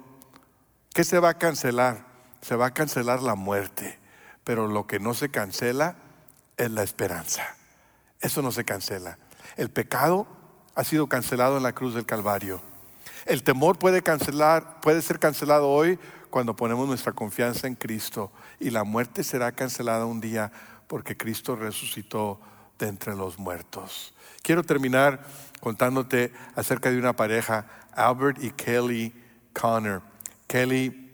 ¿Qué 0.94 1.04
se 1.04 1.20
va 1.20 1.30
a 1.30 1.38
cancelar? 1.38 2.06
Se 2.42 2.56
va 2.56 2.68
a 2.68 2.74
cancelar 2.74 3.22
la 3.22 3.36
muerte 3.36 4.05
pero 4.46 4.68
lo 4.68 4.88
que 4.88 5.00
no 5.00 5.14
se 5.14 5.30
cancela 5.30 5.98
es 6.56 6.72
la 6.72 6.84
esperanza. 6.84 7.58
Eso 8.22 8.42
no 8.42 8.54
se 8.54 8.64
cancela. 8.64 9.18
El 9.58 9.70
pecado 9.70 10.28
ha 10.76 10.84
sido 10.86 11.08
cancelado 11.08 11.58
en 11.58 11.64
la 11.64 11.74
cruz 11.74 11.94
del 11.94 12.06
Calvario. 12.06 12.62
El 13.26 13.44
temor 13.44 13.78
puede 13.78 14.04
cancelar, 14.04 14.80
puede 14.82 15.02
ser 15.02 15.20
cancelado 15.20 15.70
hoy 15.70 16.00
cuando 16.30 16.56
ponemos 16.56 16.88
nuestra 16.88 17.12
confianza 17.12 17.68
en 17.68 17.76
Cristo 17.76 18.32
y 18.60 18.70
la 18.70 18.84
muerte 18.84 19.24
será 19.24 19.52
cancelada 19.52 20.06
un 20.06 20.22
día 20.22 20.52
porque 20.88 21.18
Cristo 21.18 21.56
resucitó 21.56 22.40
de 22.78 22.88
entre 22.88 23.16
los 23.16 23.40
muertos. 23.40 24.14
Quiero 24.44 24.64
terminar 24.64 25.26
contándote 25.60 26.32
acerca 26.56 26.92
de 26.92 27.00
una 27.00 27.16
pareja, 27.16 27.66
Albert 27.94 28.44
y 28.44 28.52
Kelly 28.52 29.14
Connor. 29.54 30.04
Kelly 30.46 31.12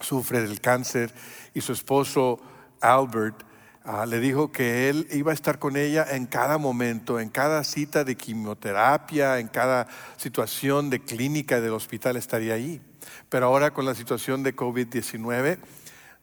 sufre 0.00 0.40
del 0.40 0.60
cáncer 0.60 1.14
y 1.52 1.60
su 1.60 1.72
esposo 1.72 2.40
Albert 2.84 3.44
uh, 3.84 4.06
le 4.06 4.20
dijo 4.20 4.52
que 4.52 4.88
él 4.88 5.08
iba 5.10 5.30
a 5.30 5.34
estar 5.34 5.58
con 5.58 5.76
ella 5.76 6.06
en 6.10 6.26
cada 6.26 6.58
momento, 6.58 7.18
en 7.18 7.30
cada 7.30 7.64
cita 7.64 8.04
de 8.04 8.16
quimioterapia, 8.16 9.38
en 9.38 9.48
cada 9.48 9.86
situación 10.16 10.90
de 10.90 11.00
clínica 11.00 11.60
del 11.60 11.72
hospital 11.72 12.16
estaría 12.16 12.54
ahí. 12.54 12.82
Pero 13.28 13.46
ahora 13.46 13.72
con 13.72 13.86
la 13.86 13.94
situación 13.94 14.42
de 14.42 14.54
COVID-19, 14.54 15.58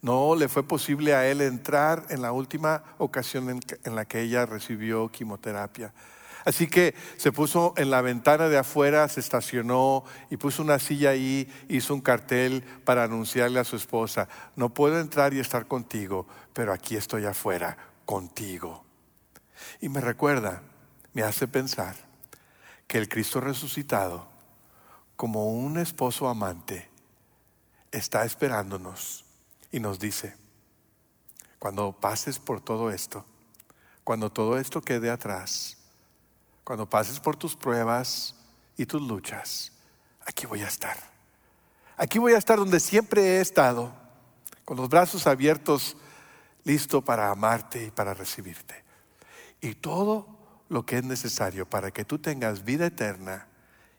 no 0.02 0.36
le 0.36 0.48
fue 0.50 0.64
posible 0.64 1.14
a 1.14 1.28
él 1.28 1.42
entrar 1.42 2.06
en 2.10 2.22
la 2.22 2.32
última 2.32 2.84
ocasión 2.98 3.60
en 3.84 3.96
la 3.96 4.06
que 4.06 4.22
ella 4.22 4.46
recibió 4.46 5.10
quimioterapia. 5.10 5.94
Así 6.46 6.68
que 6.68 6.96
se 7.18 7.32
puso 7.32 7.74
en 7.78 7.92
la 7.92 8.02
ventana 8.02 8.50
de 8.50 8.58
afuera, 8.58 9.08
se 9.08 9.20
estacionó 9.20 10.04
y 10.30 10.38
puso 10.38 10.64
una 10.64 10.80
silla 10.80 11.12
ahí, 11.12 11.48
hizo 11.70 11.94
un 11.94 12.02
cartel 12.02 12.64
para 12.84 13.04
anunciarle 13.04 13.60
a 13.60 13.64
su 13.64 13.76
esposa, 13.76 14.28
no 14.56 14.74
puedo 14.74 15.00
entrar 15.00 15.34
y 15.34 15.40
estar 15.40 15.68
contigo, 15.68 16.28
pero 16.54 16.74
aquí 16.74 16.96
estoy 16.96 17.26
afuera, 17.26 17.78
contigo. 18.06 18.84
Y 19.80 19.90
me 19.90 20.02
recuerda 20.02 20.64
me 21.14 21.24
hace 21.24 21.48
pensar 21.48 21.96
que 22.88 22.98
el 22.98 23.10
Cristo 23.10 23.42
resucitado, 23.42 24.28
como 25.16 25.48
un 25.48 25.78
esposo 25.78 26.28
amante, 26.28 26.90
está 27.92 28.26
esperándonos 28.26 29.26
y 29.72 29.80
nos 29.80 30.00
dice, 30.00 30.36
cuando 31.60 31.92
pases 31.92 32.40
por 32.40 32.62
todo 32.62 32.92
esto, 32.92 33.26
cuando 34.04 34.32
todo 34.32 34.58
esto 34.58 34.82
quede 34.82 35.10
atrás, 35.10 35.78
cuando 36.64 36.90
pases 36.90 37.20
por 37.20 37.36
tus 37.36 37.56
pruebas 37.56 38.36
y 38.78 38.86
tus 38.86 39.02
luchas, 39.02 39.72
aquí 40.26 40.46
voy 40.46 40.62
a 40.62 40.68
estar. 40.68 40.98
Aquí 41.98 42.20
voy 42.20 42.34
a 42.34 42.38
estar 42.38 42.58
donde 42.58 42.80
siempre 42.80 43.22
he 43.22 43.42
estado, 43.42 43.94
con 44.66 44.78
los 44.78 44.90
brazos 44.90 45.28
abiertos, 45.28 45.98
listo 46.64 47.02
para 47.02 47.30
amarte 47.30 47.86
y 47.86 47.92
para 47.92 48.14
recibirte. 48.14 48.84
Y 49.60 49.76
todo 49.76 50.28
lo 50.70 50.86
que 50.86 50.98
es 50.98 51.04
necesario 51.04 51.70
para 51.70 51.92
que 51.92 52.06
tú 52.06 52.18
tengas 52.20 52.64
vida 52.64 52.88
eterna 52.88 53.48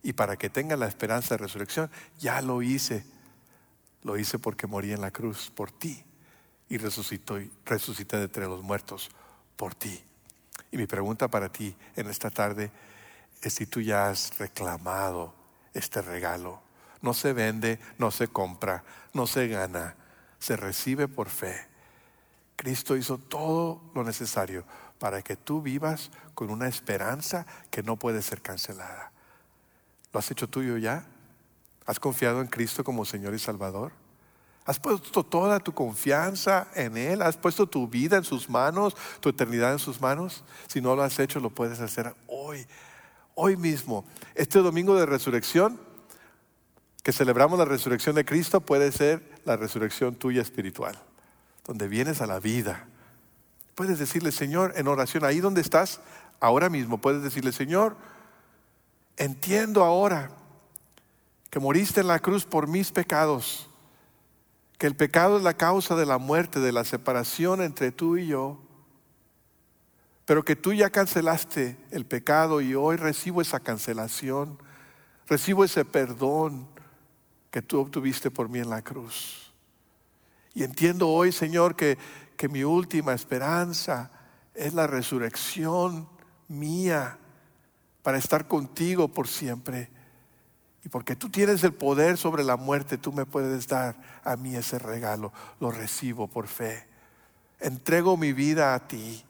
y 0.03 0.15
para 0.15 0.37
que 0.37 0.51
tengas 0.51 0.79
la 0.79 0.89
esperanza 0.89 1.35
de 1.35 1.43
resurrección, 1.43 1.91
ya 2.19 2.41
lo 2.41 2.63
hice. 2.63 3.05
Lo 4.03 4.19
hice 4.19 4.39
porque 4.39 4.67
morí 4.67 4.93
en 4.93 5.01
la 5.01 5.11
cruz 5.11 5.51
por 5.55 5.71
ti 5.71 6.05
y 6.69 6.79
resucité 6.79 8.17
de 8.17 8.25
entre 8.25 8.47
los 8.47 8.63
muertos 8.63 9.11
por 9.57 9.75
ti. 9.75 10.03
Y 10.71 10.77
mi 10.77 10.87
pregunta 10.87 11.29
para 11.29 11.51
ti 11.51 11.77
en 11.97 12.09
esta 12.09 12.31
tarde 12.31 12.71
es 13.43 13.55
si 13.55 13.67
tú 13.67 13.81
ya 13.81 14.09
has 14.09 14.39
reclamado 14.39 15.35
este 15.75 16.01
regalo. 16.03 16.63
No 17.01 17.15
se 17.15 17.33
vende, 17.33 17.81
no 17.99 18.11
se 18.11 18.29
compra, 18.29 18.85
no 19.13 19.27
se 19.27 19.49
gana, 19.49 19.97
se 20.39 20.57
recibe 20.57 21.09
por 21.09 21.29
fe. 21.29 21.69
Cristo 22.57 22.97
hizo 22.97 23.19
todo 23.19 23.83
lo 23.95 24.05
necesario 24.05 24.65
para 24.99 25.23
que 25.23 25.37
tú 25.37 25.63
vivas 25.63 26.11
con 26.35 26.51
una 26.51 26.69
esperanza 26.69 27.45
que 27.71 27.83
no 27.83 27.97
puede 27.97 28.23
ser 28.23 28.41
cancelada. 28.41 29.11
¿Lo 30.13 30.21
has 30.21 30.31
hecho 30.31 30.49
tuyo 30.49 30.79
ya? 30.79 31.05
¿Has 31.87 31.99
confiado 31.99 32.41
en 32.41 32.47
Cristo 32.47 32.85
como 32.85 33.05
Señor 33.05 33.35
y 33.35 33.41
Salvador? 33.41 33.93
¿Has 34.65 34.79
puesto 34.79 35.25
toda 35.25 35.59
tu 35.59 35.73
confianza 35.75 36.69
en 36.75 36.97
Él? 36.97 37.23
¿Has 37.23 37.37
puesto 37.37 37.67
tu 37.67 37.89
vida 37.89 38.17
en 38.17 38.25
sus 38.25 38.49
manos, 38.49 38.97
tu 39.21 39.31
eternidad 39.31 39.73
en 39.73 39.81
sus 39.81 40.01
manos? 40.01 40.45
Si 40.69 40.81
no 40.81 40.95
lo 40.95 41.03
has 41.03 41.19
hecho, 41.19 41.41
lo 41.41 41.51
puedes 41.51 41.81
hacer 41.81 42.15
hoy, 42.29 42.65
hoy 43.35 43.57
mismo. 43.57 44.05
Este 44.37 44.61
domingo 44.61 44.95
de 44.95 45.05
resurrección, 45.05 45.81
que 47.03 47.13
celebramos 47.13 47.59
la 47.59 47.65
resurrección 47.65 48.15
de 48.15 48.25
Cristo, 48.25 48.61
puede 48.61 48.93
ser 48.93 49.41
la 49.45 49.57
resurrección 49.57 50.15
tuya 50.15 50.43
espiritual, 50.43 50.97
donde 51.65 51.89
vienes 51.89 52.21
a 52.21 52.29
la 52.29 52.39
vida. 52.39 52.87
Puedes 53.75 53.99
decirle, 53.99 54.31
Señor, 54.31 54.75
en 54.77 54.87
oración, 54.87 55.25
ahí 55.25 55.41
donde 55.41 55.61
estás, 55.61 56.01
ahora 56.39 56.69
mismo, 56.69 56.99
puedes 56.99 57.25
decirle, 57.25 57.51
Señor, 57.51 57.97
entiendo 59.17 59.83
ahora 59.83 60.31
que 61.51 61.59
moriste 61.59 62.01
en 62.01 62.07
la 62.07 62.21
cruz 62.21 62.45
por 62.45 62.69
mis 62.69 62.93
pecados 62.93 63.69
que 64.83 64.89
el 64.89 64.97
pecado 64.97 65.37
es 65.37 65.45
la 65.45 65.57
causa 65.57 65.95
de 65.95 66.07
la 66.07 66.19
muerte, 66.19 66.59
de 66.59 66.73
la 66.73 66.83
separación 66.83 67.63
entre 67.63 67.93
tú 67.93 68.17
y 68.17 68.27
yo, 68.27 68.59
pero 70.25 70.45
que 70.45 70.57
tú 70.57 70.73
ya 70.73 70.91
cancelaste 70.91 71.77
el 71.93 72.05
pecado 72.05 72.61
y 72.61 72.75
hoy 72.75 72.97
recibo 72.97 73.41
esa 73.41 73.61
cancelación, 73.61 74.59
recibo 75.29 75.63
ese 75.63 75.85
perdón 75.85 76.67
que 77.53 77.63
tú 77.63 77.79
obtuviste 77.79 78.33
por 78.33 78.49
mí 78.49 78.59
en 78.59 78.71
la 78.71 78.83
cruz. 78.83 79.53
Y 80.53 80.65
entiendo 80.65 81.09
hoy, 81.11 81.31
Señor, 81.31 81.77
que, 81.77 81.97
que 82.37 82.49
mi 82.49 82.65
última 82.65 83.13
esperanza 83.13 84.11
es 84.53 84.75
la 84.75 84.89
resurrección 84.89 86.09
mía 86.49 87.19
para 88.03 88.19
estar 88.19 88.49
contigo 88.49 89.07
por 89.07 89.29
siempre. 89.29 89.93
Y 90.85 90.89
porque 90.89 91.15
tú 91.15 91.31
tienes 91.31 91.63
el 91.63 91.75
poder 91.75 92.17
sobre 92.19 92.43
la 92.43 92.57
muerte, 92.57 92.99
tú 92.99 93.13
me 93.13 93.25
puedes 93.25 93.69
dar 93.69 93.97
a 94.25 94.37
mí 94.37 94.57
ese 94.57 94.79
regalo. 94.79 95.33
Lo 95.61 95.71
recibo 95.71 96.27
por 96.27 96.49
fe. 96.49 96.87
Entrego 97.61 98.17
mi 98.17 98.33
vida 98.33 98.75
a 98.75 98.89
ti. 98.89 99.25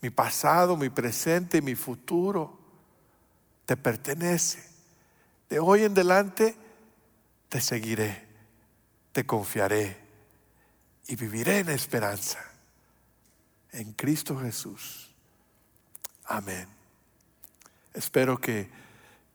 Mi 0.00 0.10
pasado, 0.10 0.76
mi 0.76 0.90
presente 0.90 1.58
y 1.58 1.62
mi 1.62 1.74
futuro 1.74 2.58
te 3.66 3.76
pertenece. 3.76 4.62
De 5.48 5.58
hoy 5.58 5.84
en 5.84 5.92
adelante 5.92 6.54
te 7.48 7.60
seguiré, 7.60 8.26
te 9.12 9.24
confiaré 9.26 9.96
y 11.06 11.16
viviré 11.16 11.60
en 11.60 11.70
esperanza. 11.70 12.38
En 13.72 13.92
Cristo 13.92 14.38
Jesús. 14.38 15.12
Amén. 16.26 16.68
Espero 17.92 18.38
que 18.38 18.68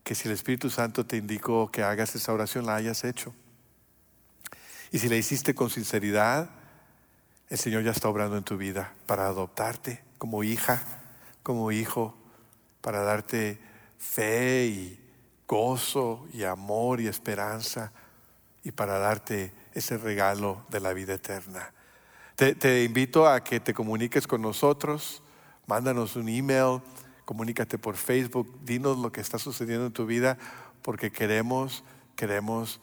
que 0.04 0.14
si 0.14 0.28
el 0.28 0.34
Espíritu 0.34 0.70
Santo 0.70 1.06
te 1.06 1.16
indicó 1.16 1.70
que 1.70 1.82
hagas 1.82 2.14
esa 2.14 2.32
oración, 2.32 2.66
la 2.66 2.76
hayas 2.76 3.04
hecho. 3.04 3.34
Y 4.90 4.98
si 4.98 5.08
la 5.08 5.16
hiciste 5.16 5.54
con 5.54 5.70
sinceridad, 5.70 6.50
el 7.48 7.58
Señor 7.58 7.82
ya 7.82 7.90
está 7.90 8.08
obrando 8.08 8.36
en 8.36 8.44
tu 8.44 8.56
vida 8.56 8.92
para 9.06 9.26
adoptarte 9.26 10.02
como 10.18 10.44
hija, 10.44 10.82
como 11.42 11.72
hijo, 11.72 12.16
para 12.80 13.02
darte 13.02 13.60
fe 13.98 14.66
y 14.66 15.00
gozo 15.46 16.26
y 16.32 16.44
amor 16.44 17.00
y 17.00 17.08
esperanza 17.08 17.92
y 18.62 18.72
para 18.72 18.98
darte 18.98 19.52
ese 19.74 19.98
regalo 19.98 20.64
de 20.68 20.80
la 20.80 20.92
vida 20.92 21.14
eterna. 21.14 21.72
Te, 22.36 22.84
invito 22.84 23.28
a 23.28 23.44
que 23.44 23.60
te 23.60 23.74
comuniques 23.74 24.26
con 24.26 24.40
nosotros, 24.40 25.22
mándanos 25.66 26.16
un 26.16 26.28
email 26.28 26.80
comunícate 27.30 27.78
por 27.78 27.94
Facebook, 27.94 28.58
dinos 28.64 28.98
lo 28.98 29.12
que 29.12 29.20
está 29.20 29.38
sucediendo 29.38 29.86
en 29.86 29.92
tu 29.92 30.04
vida, 30.04 30.36
porque 30.82 31.12
queremos, 31.12 31.84
queremos 32.16 32.80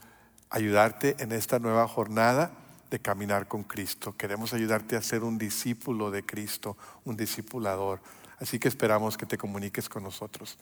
ayudarte 0.50 1.18
en 1.20 1.34
esta 1.34 1.60
nueva 1.60 1.86
jornada 1.86 2.54
de 2.90 2.98
caminar 2.98 3.50
con 3.50 3.64
Cristo. 3.64 4.16
Queremos 4.16 4.54
ayudarte 4.54 4.96
a 4.96 5.02
ser 5.02 5.26
un 5.26 5.38
discípulo 5.38 6.12
de 6.12 6.26
Cristo, 6.26 6.78
un 7.04 7.18
discipulador. 7.18 8.00
Así 8.40 8.58
que 8.58 8.70
esperamos 8.70 9.18
que 9.18 9.26
te 9.26 9.38
comuniques 9.38 9.90
con 9.90 10.04
nosotros. 10.04 10.58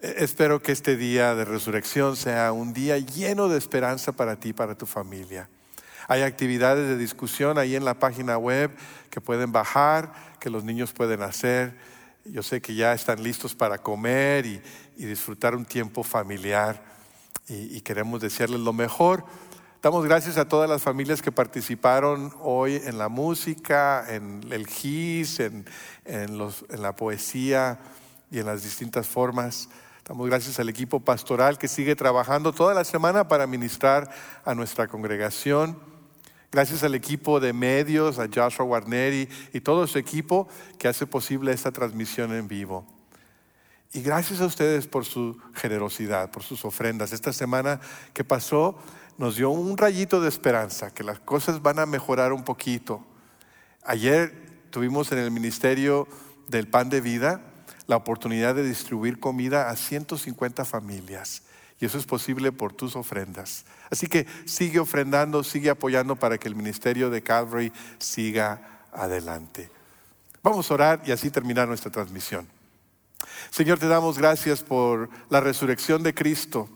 E, 0.00 0.24
espero 0.24 0.60
que 0.60 0.72
este 0.72 0.96
día 0.96 1.32
de 1.36 1.44
resurrección 1.44 2.16
sea 2.16 2.50
un 2.50 2.72
día 2.72 2.98
lleno 2.98 3.48
de 3.48 3.56
esperanza 3.56 4.10
para 4.10 4.34
ti 4.34 4.48
y 4.48 4.52
para 4.52 4.76
tu 4.76 4.86
familia. 4.86 5.48
Hay 6.08 6.22
actividades 6.22 6.88
de 6.88 6.96
discusión 6.96 7.56
ahí 7.56 7.76
en 7.76 7.84
la 7.84 7.94
página 7.94 8.36
web 8.36 8.72
que 9.10 9.20
pueden 9.20 9.52
bajar, 9.52 10.12
que 10.40 10.50
los 10.50 10.64
niños 10.64 10.92
pueden 10.92 11.22
hacer. 11.22 11.94
Yo 12.30 12.42
sé 12.42 12.60
que 12.60 12.74
ya 12.74 12.92
están 12.92 13.22
listos 13.22 13.54
para 13.54 13.78
comer 13.78 14.46
y, 14.46 14.60
disfrutar 14.96 15.54
un 15.54 15.64
tiempo 15.64 16.02
familiar 16.02 16.82
y, 17.48 17.80
queremos 17.82 18.20
desearles 18.20 18.60
lo 18.60 18.72
mejor. 18.72 19.24
Damos 19.82 20.04
gracias 20.04 20.36
a 20.36 20.48
todas 20.48 20.68
las 20.68 20.82
familias 20.82 21.22
que 21.22 21.30
participaron 21.30 22.32
hoy 22.40 22.80
en 22.84 22.98
la 22.98 23.08
música, 23.08 24.04
en 24.08 24.40
el 24.50 24.66
GIS, 24.66 25.40
en, 25.40 25.66
en 26.04 26.82
la 26.82 26.96
poesía 26.96 27.78
y 28.30 28.38
en 28.38 28.46
las 28.46 28.62
distintas 28.62 29.06
formas. 29.06 29.68
Damos 30.04 30.26
gracias 30.26 30.58
al 30.58 30.68
equipo 30.68 31.00
pastoral 31.00 31.58
que 31.58 31.68
sigue 31.68 31.94
trabajando 31.94 32.52
toda 32.52 32.74
la 32.74 32.84
semana 32.84 33.28
para 33.28 33.46
ministrar 33.46 34.10
a 34.44 34.54
nuestra 34.54 34.88
congregación. 34.88 35.78
Gracias 36.52 36.82
al 36.84 36.94
equipo 36.94 37.40
de 37.40 37.52
medios, 37.52 38.18
a 38.18 38.28
Joshua 38.32 38.64
Warneri 38.64 39.28
y 39.52 39.60
todo 39.60 39.86
su 39.86 39.98
equipo 39.98 40.48
que 40.78 40.88
hace 40.88 41.06
posible 41.06 41.52
esta 41.52 41.72
transmisión 41.72 42.32
en 42.32 42.48
vivo. 42.48 42.86
Y 43.92 44.02
gracias 44.02 44.40
a 44.40 44.46
ustedes 44.46 44.86
por 44.86 45.04
su 45.04 45.38
generosidad, 45.54 46.30
por 46.30 46.42
sus 46.42 46.64
ofrendas. 46.64 47.12
Esta 47.12 47.32
semana 47.32 47.80
que 48.12 48.24
pasó 48.24 48.76
nos 49.18 49.36
dio 49.36 49.50
un 49.50 49.78
rayito 49.78 50.20
de 50.20 50.28
esperanza, 50.28 50.92
que 50.92 51.02
las 51.02 51.20
cosas 51.20 51.62
van 51.62 51.78
a 51.78 51.86
mejorar 51.86 52.32
un 52.32 52.44
poquito. 52.44 53.04
Ayer 53.84 54.66
tuvimos 54.70 55.12
en 55.12 55.18
el 55.18 55.30
Ministerio 55.30 56.06
del 56.48 56.68
Pan 56.68 56.90
de 56.90 57.00
Vida 57.00 57.40
la 57.86 57.96
oportunidad 57.96 58.54
de 58.54 58.64
distribuir 58.64 59.20
comida 59.20 59.70
a 59.70 59.76
150 59.76 60.64
familias. 60.64 61.42
Y 61.78 61.84
eso 61.84 61.98
es 61.98 62.06
posible 62.06 62.52
por 62.52 62.72
tus 62.72 62.96
ofrendas. 62.96 63.64
Así 63.90 64.06
que 64.06 64.26
sigue 64.46 64.78
ofrendando, 64.78 65.44
sigue 65.44 65.70
apoyando 65.70 66.16
para 66.16 66.38
que 66.38 66.48
el 66.48 66.54
ministerio 66.54 67.10
de 67.10 67.22
Calvary 67.22 67.72
siga 67.98 68.86
adelante. 68.92 69.70
Vamos 70.42 70.70
a 70.70 70.74
orar 70.74 71.02
y 71.04 71.12
así 71.12 71.30
terminar 71.30 71.68
nuestra 71.68 71.90
transmisión. 71.90 72.48
Señor, 73.50 73.78
te 73.78 73.88
damos 73.88 74.18
gracias 74.18 74.62
por 74.62 75.10
la 75.28 75.40
resurrección 75.40 76.02
de 76.02 76.14
Cristo, 76.14 76.68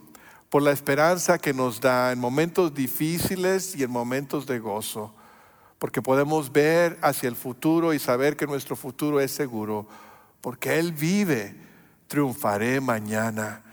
por 0.49 0.61
la 0.61 0.71
esperanza 0.71 1.37
que 1.37 1.53
nos 1.53 1.81
da 1.81 2.11
en 2.11 2.19
momentos 2.19 2.73
difíciles 2.73 3.75
y 3.75 3.83
en 3.83 3.91
momentos 3.91 4.45
de 4.45 4.59
gozo, 4.59 5.15
porque 5.79 6.01
podemos 6.01 6.51
ver 6.51 6.99
hacia 7.01 7.29
el 7.29 7.35
futuro 7.35 7.93
y 7.93 7.99
saber 7.99 8.35
que 8.37 8.45
nuestro 8.45 8.75
futuro 8.75 9.19
es 9.19 9.31
seguro, 9.31 9.87
porque 10.41 10.77
Él 10.77 10.91
vive, 10.91 11.55
triunfaré 12.07 12.81
mañana. 12.81 13.63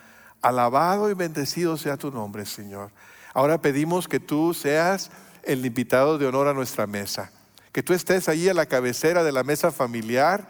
Alabado 0.43 1.11
y 1.11 1.15
bendecido 1.15 1.77
sea 1.77 1.97
tu 1.97 2.11
nombre, 2.11 2.47
Señor. 2.47 2.91
Ahora 3.35 3.61
pedimos 3.61 4.09
que 4.09 4.21
tú 4.21 4.55
seas 4.55 5.11
el 5.43 5.65
invitado 5.65 6.19
de 6.19 6.27
honor 6.27 6.49
a 6.49 6.55
nuestra 6.55 6.87
mesa, 6.87 7.31
que 7.73 7.83
tú 7.83 7.93
estés 7.93 8.29
ahí 8.29 8.49
a 8.49 8.55
la 8.55 8.67
cabecera 8.67 9.23
de 9.23 9.33
la 9.33 9.45
mesa 9.45 9.71
familiar 9.71 10.49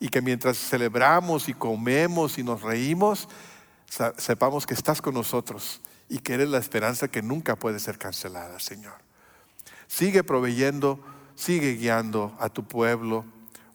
y 0.00 0.08
que 0.08 0.20
mientras 0.20 0.58
celebramos 0.58 1.48
y 1.48 1.54
comemos 1.54 2.38
y 2.38 2.42
nos 2.42 2.62
reímos, 2.62 3.28
sepamos 4.16 4.66
que 4.66 4.74
estás 4.74 5.00
con 5.00 5.14
nosotros 5.14 5.80
y 6.08 6.18
que 6.18 6.34
eres 6.34 6.48
la 6.48 6.58
esperanza 6.58 7.08
que 7.08 7.22
nunca 7.22 7.56
puede 7.56 7.80
ser 7.80 7.98
cancelada, 7.98 8.60
Señor. 8.60 8.94
Sigue 9.88 10.24
proveyendo, 10.24 11.00
sigue 11.34 11.74
guiando 11.74 12.36
a 12.38 12.48
tu 12.48 12.64
pueblo. 12.64 13.24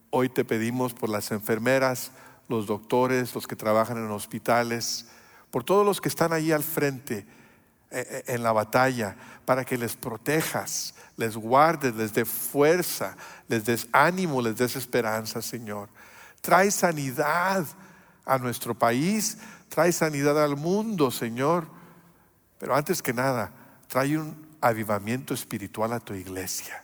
Hoy 0.10 0.30
te 0.30 0.46
pedimos 0.46 0.94
por 0.94 1.10
las 1.10 1.32
enfermeras, 1.32 2.12
los 2.48 2.68
doctores, 2.68 3.34
los 3.34 3.48
que 3.48 3.56
trabajan 3.56 3.98
en 3.98 4.12
hospitales, 4.12 5.08
por 5.52 5.64
todos 5.64 5.86
los 5.86 6.02
que 6.02 6.10
están 6.10 6.34
ahí 6.34 6.52
al 6.52 6.64
frente 6.64 7.26
eh, 7.92 8.08
eh, 8.10 8.24
en 8.28 8.42
la 8.42 8.54
batalla, 8.54 9.16
para 9.46 9.66
que 9.66 9.78
les 9.78 9.96
protejas, 9.96 10.96
les 11.18 11.36
guardes, 11.36 11.94
les 11.96 12.14
dé 12.14 12.24
fuerza, 12.24 13.18
les 13.50 13.66
des 13.66 13.88
ánimo, 13.92 14.42
les 14.42 14.56
des 14.56 14.76
esperanza, 14.78 15.42
Señor. 15.42 15.90
Trae 16.40 16.72
sanidad 16.72 17.66
a 18.26 18.38
nuestro 18.38 18.74
país, 18.74 19.38
trae 19.68 19.92
sanidad 19.92 20.42
al 20.42 20.56
mundo, 20.56 21.12
Señor. 21.12 21.68
Pero 22.60 22.76
antes 22.76 23.02
que 23.02 23.14
nada, 23.14 23.52
trae 23.88 24.18
un 24.18 24.48
avivamiento 24.62 25.34
espiritual 25.34 25.92
a 25.92 26.00
tu 26.00 26.14
iglesia 26.14 26.84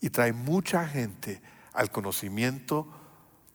y 0.00 0.10
trae 0.10 0.32
mucha 0.32 0.86
gente 0.86 1.42
al 1.72 1.90
conocimiento 1.90 2.86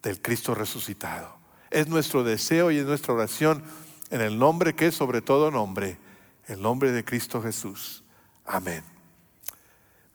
del 0.01 0.21
Cristo 0.21 0.53
resucitado. 0.53 1.37
Es 1.69 1.87
nuestro 1.87 2.23
deseo 2.23 2.71
y 2.71 2.79
es 2.79 2.85
nuestra 2.85 3.13
oración 3.13 3.63
en 4.09 4.21
el 4.21 4.37
nombre 4.37 4.75
que 4.75 4.87
es 4.87 4.95
sobre 4.95 5.21
todo 5.21 5.51
nombre, 5.51 5.97
el 6.47 6.61
nombre 6.61 6.91
de 6.91 7.03
Cristo 7.05 7.41
Jesús. 7.41 8.03
Amén. 8.45 8.83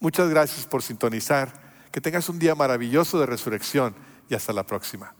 Muchas 0.00 0.28
gracias 0.28 0.66
por 0.66 0.82
sintonizar. 0.82 1.64
Que 1.90 2.00
tengas 2.00 2.28
un 2.28 2.40
día 2.40 2.56
maravilloso 2.56 3.20
de 3.20 3.26
resurrección 3.26 3.94
y 4.28 4.34
hasta 4.34 4.52
la 4.52 4.64
próxima. 4.64 5.14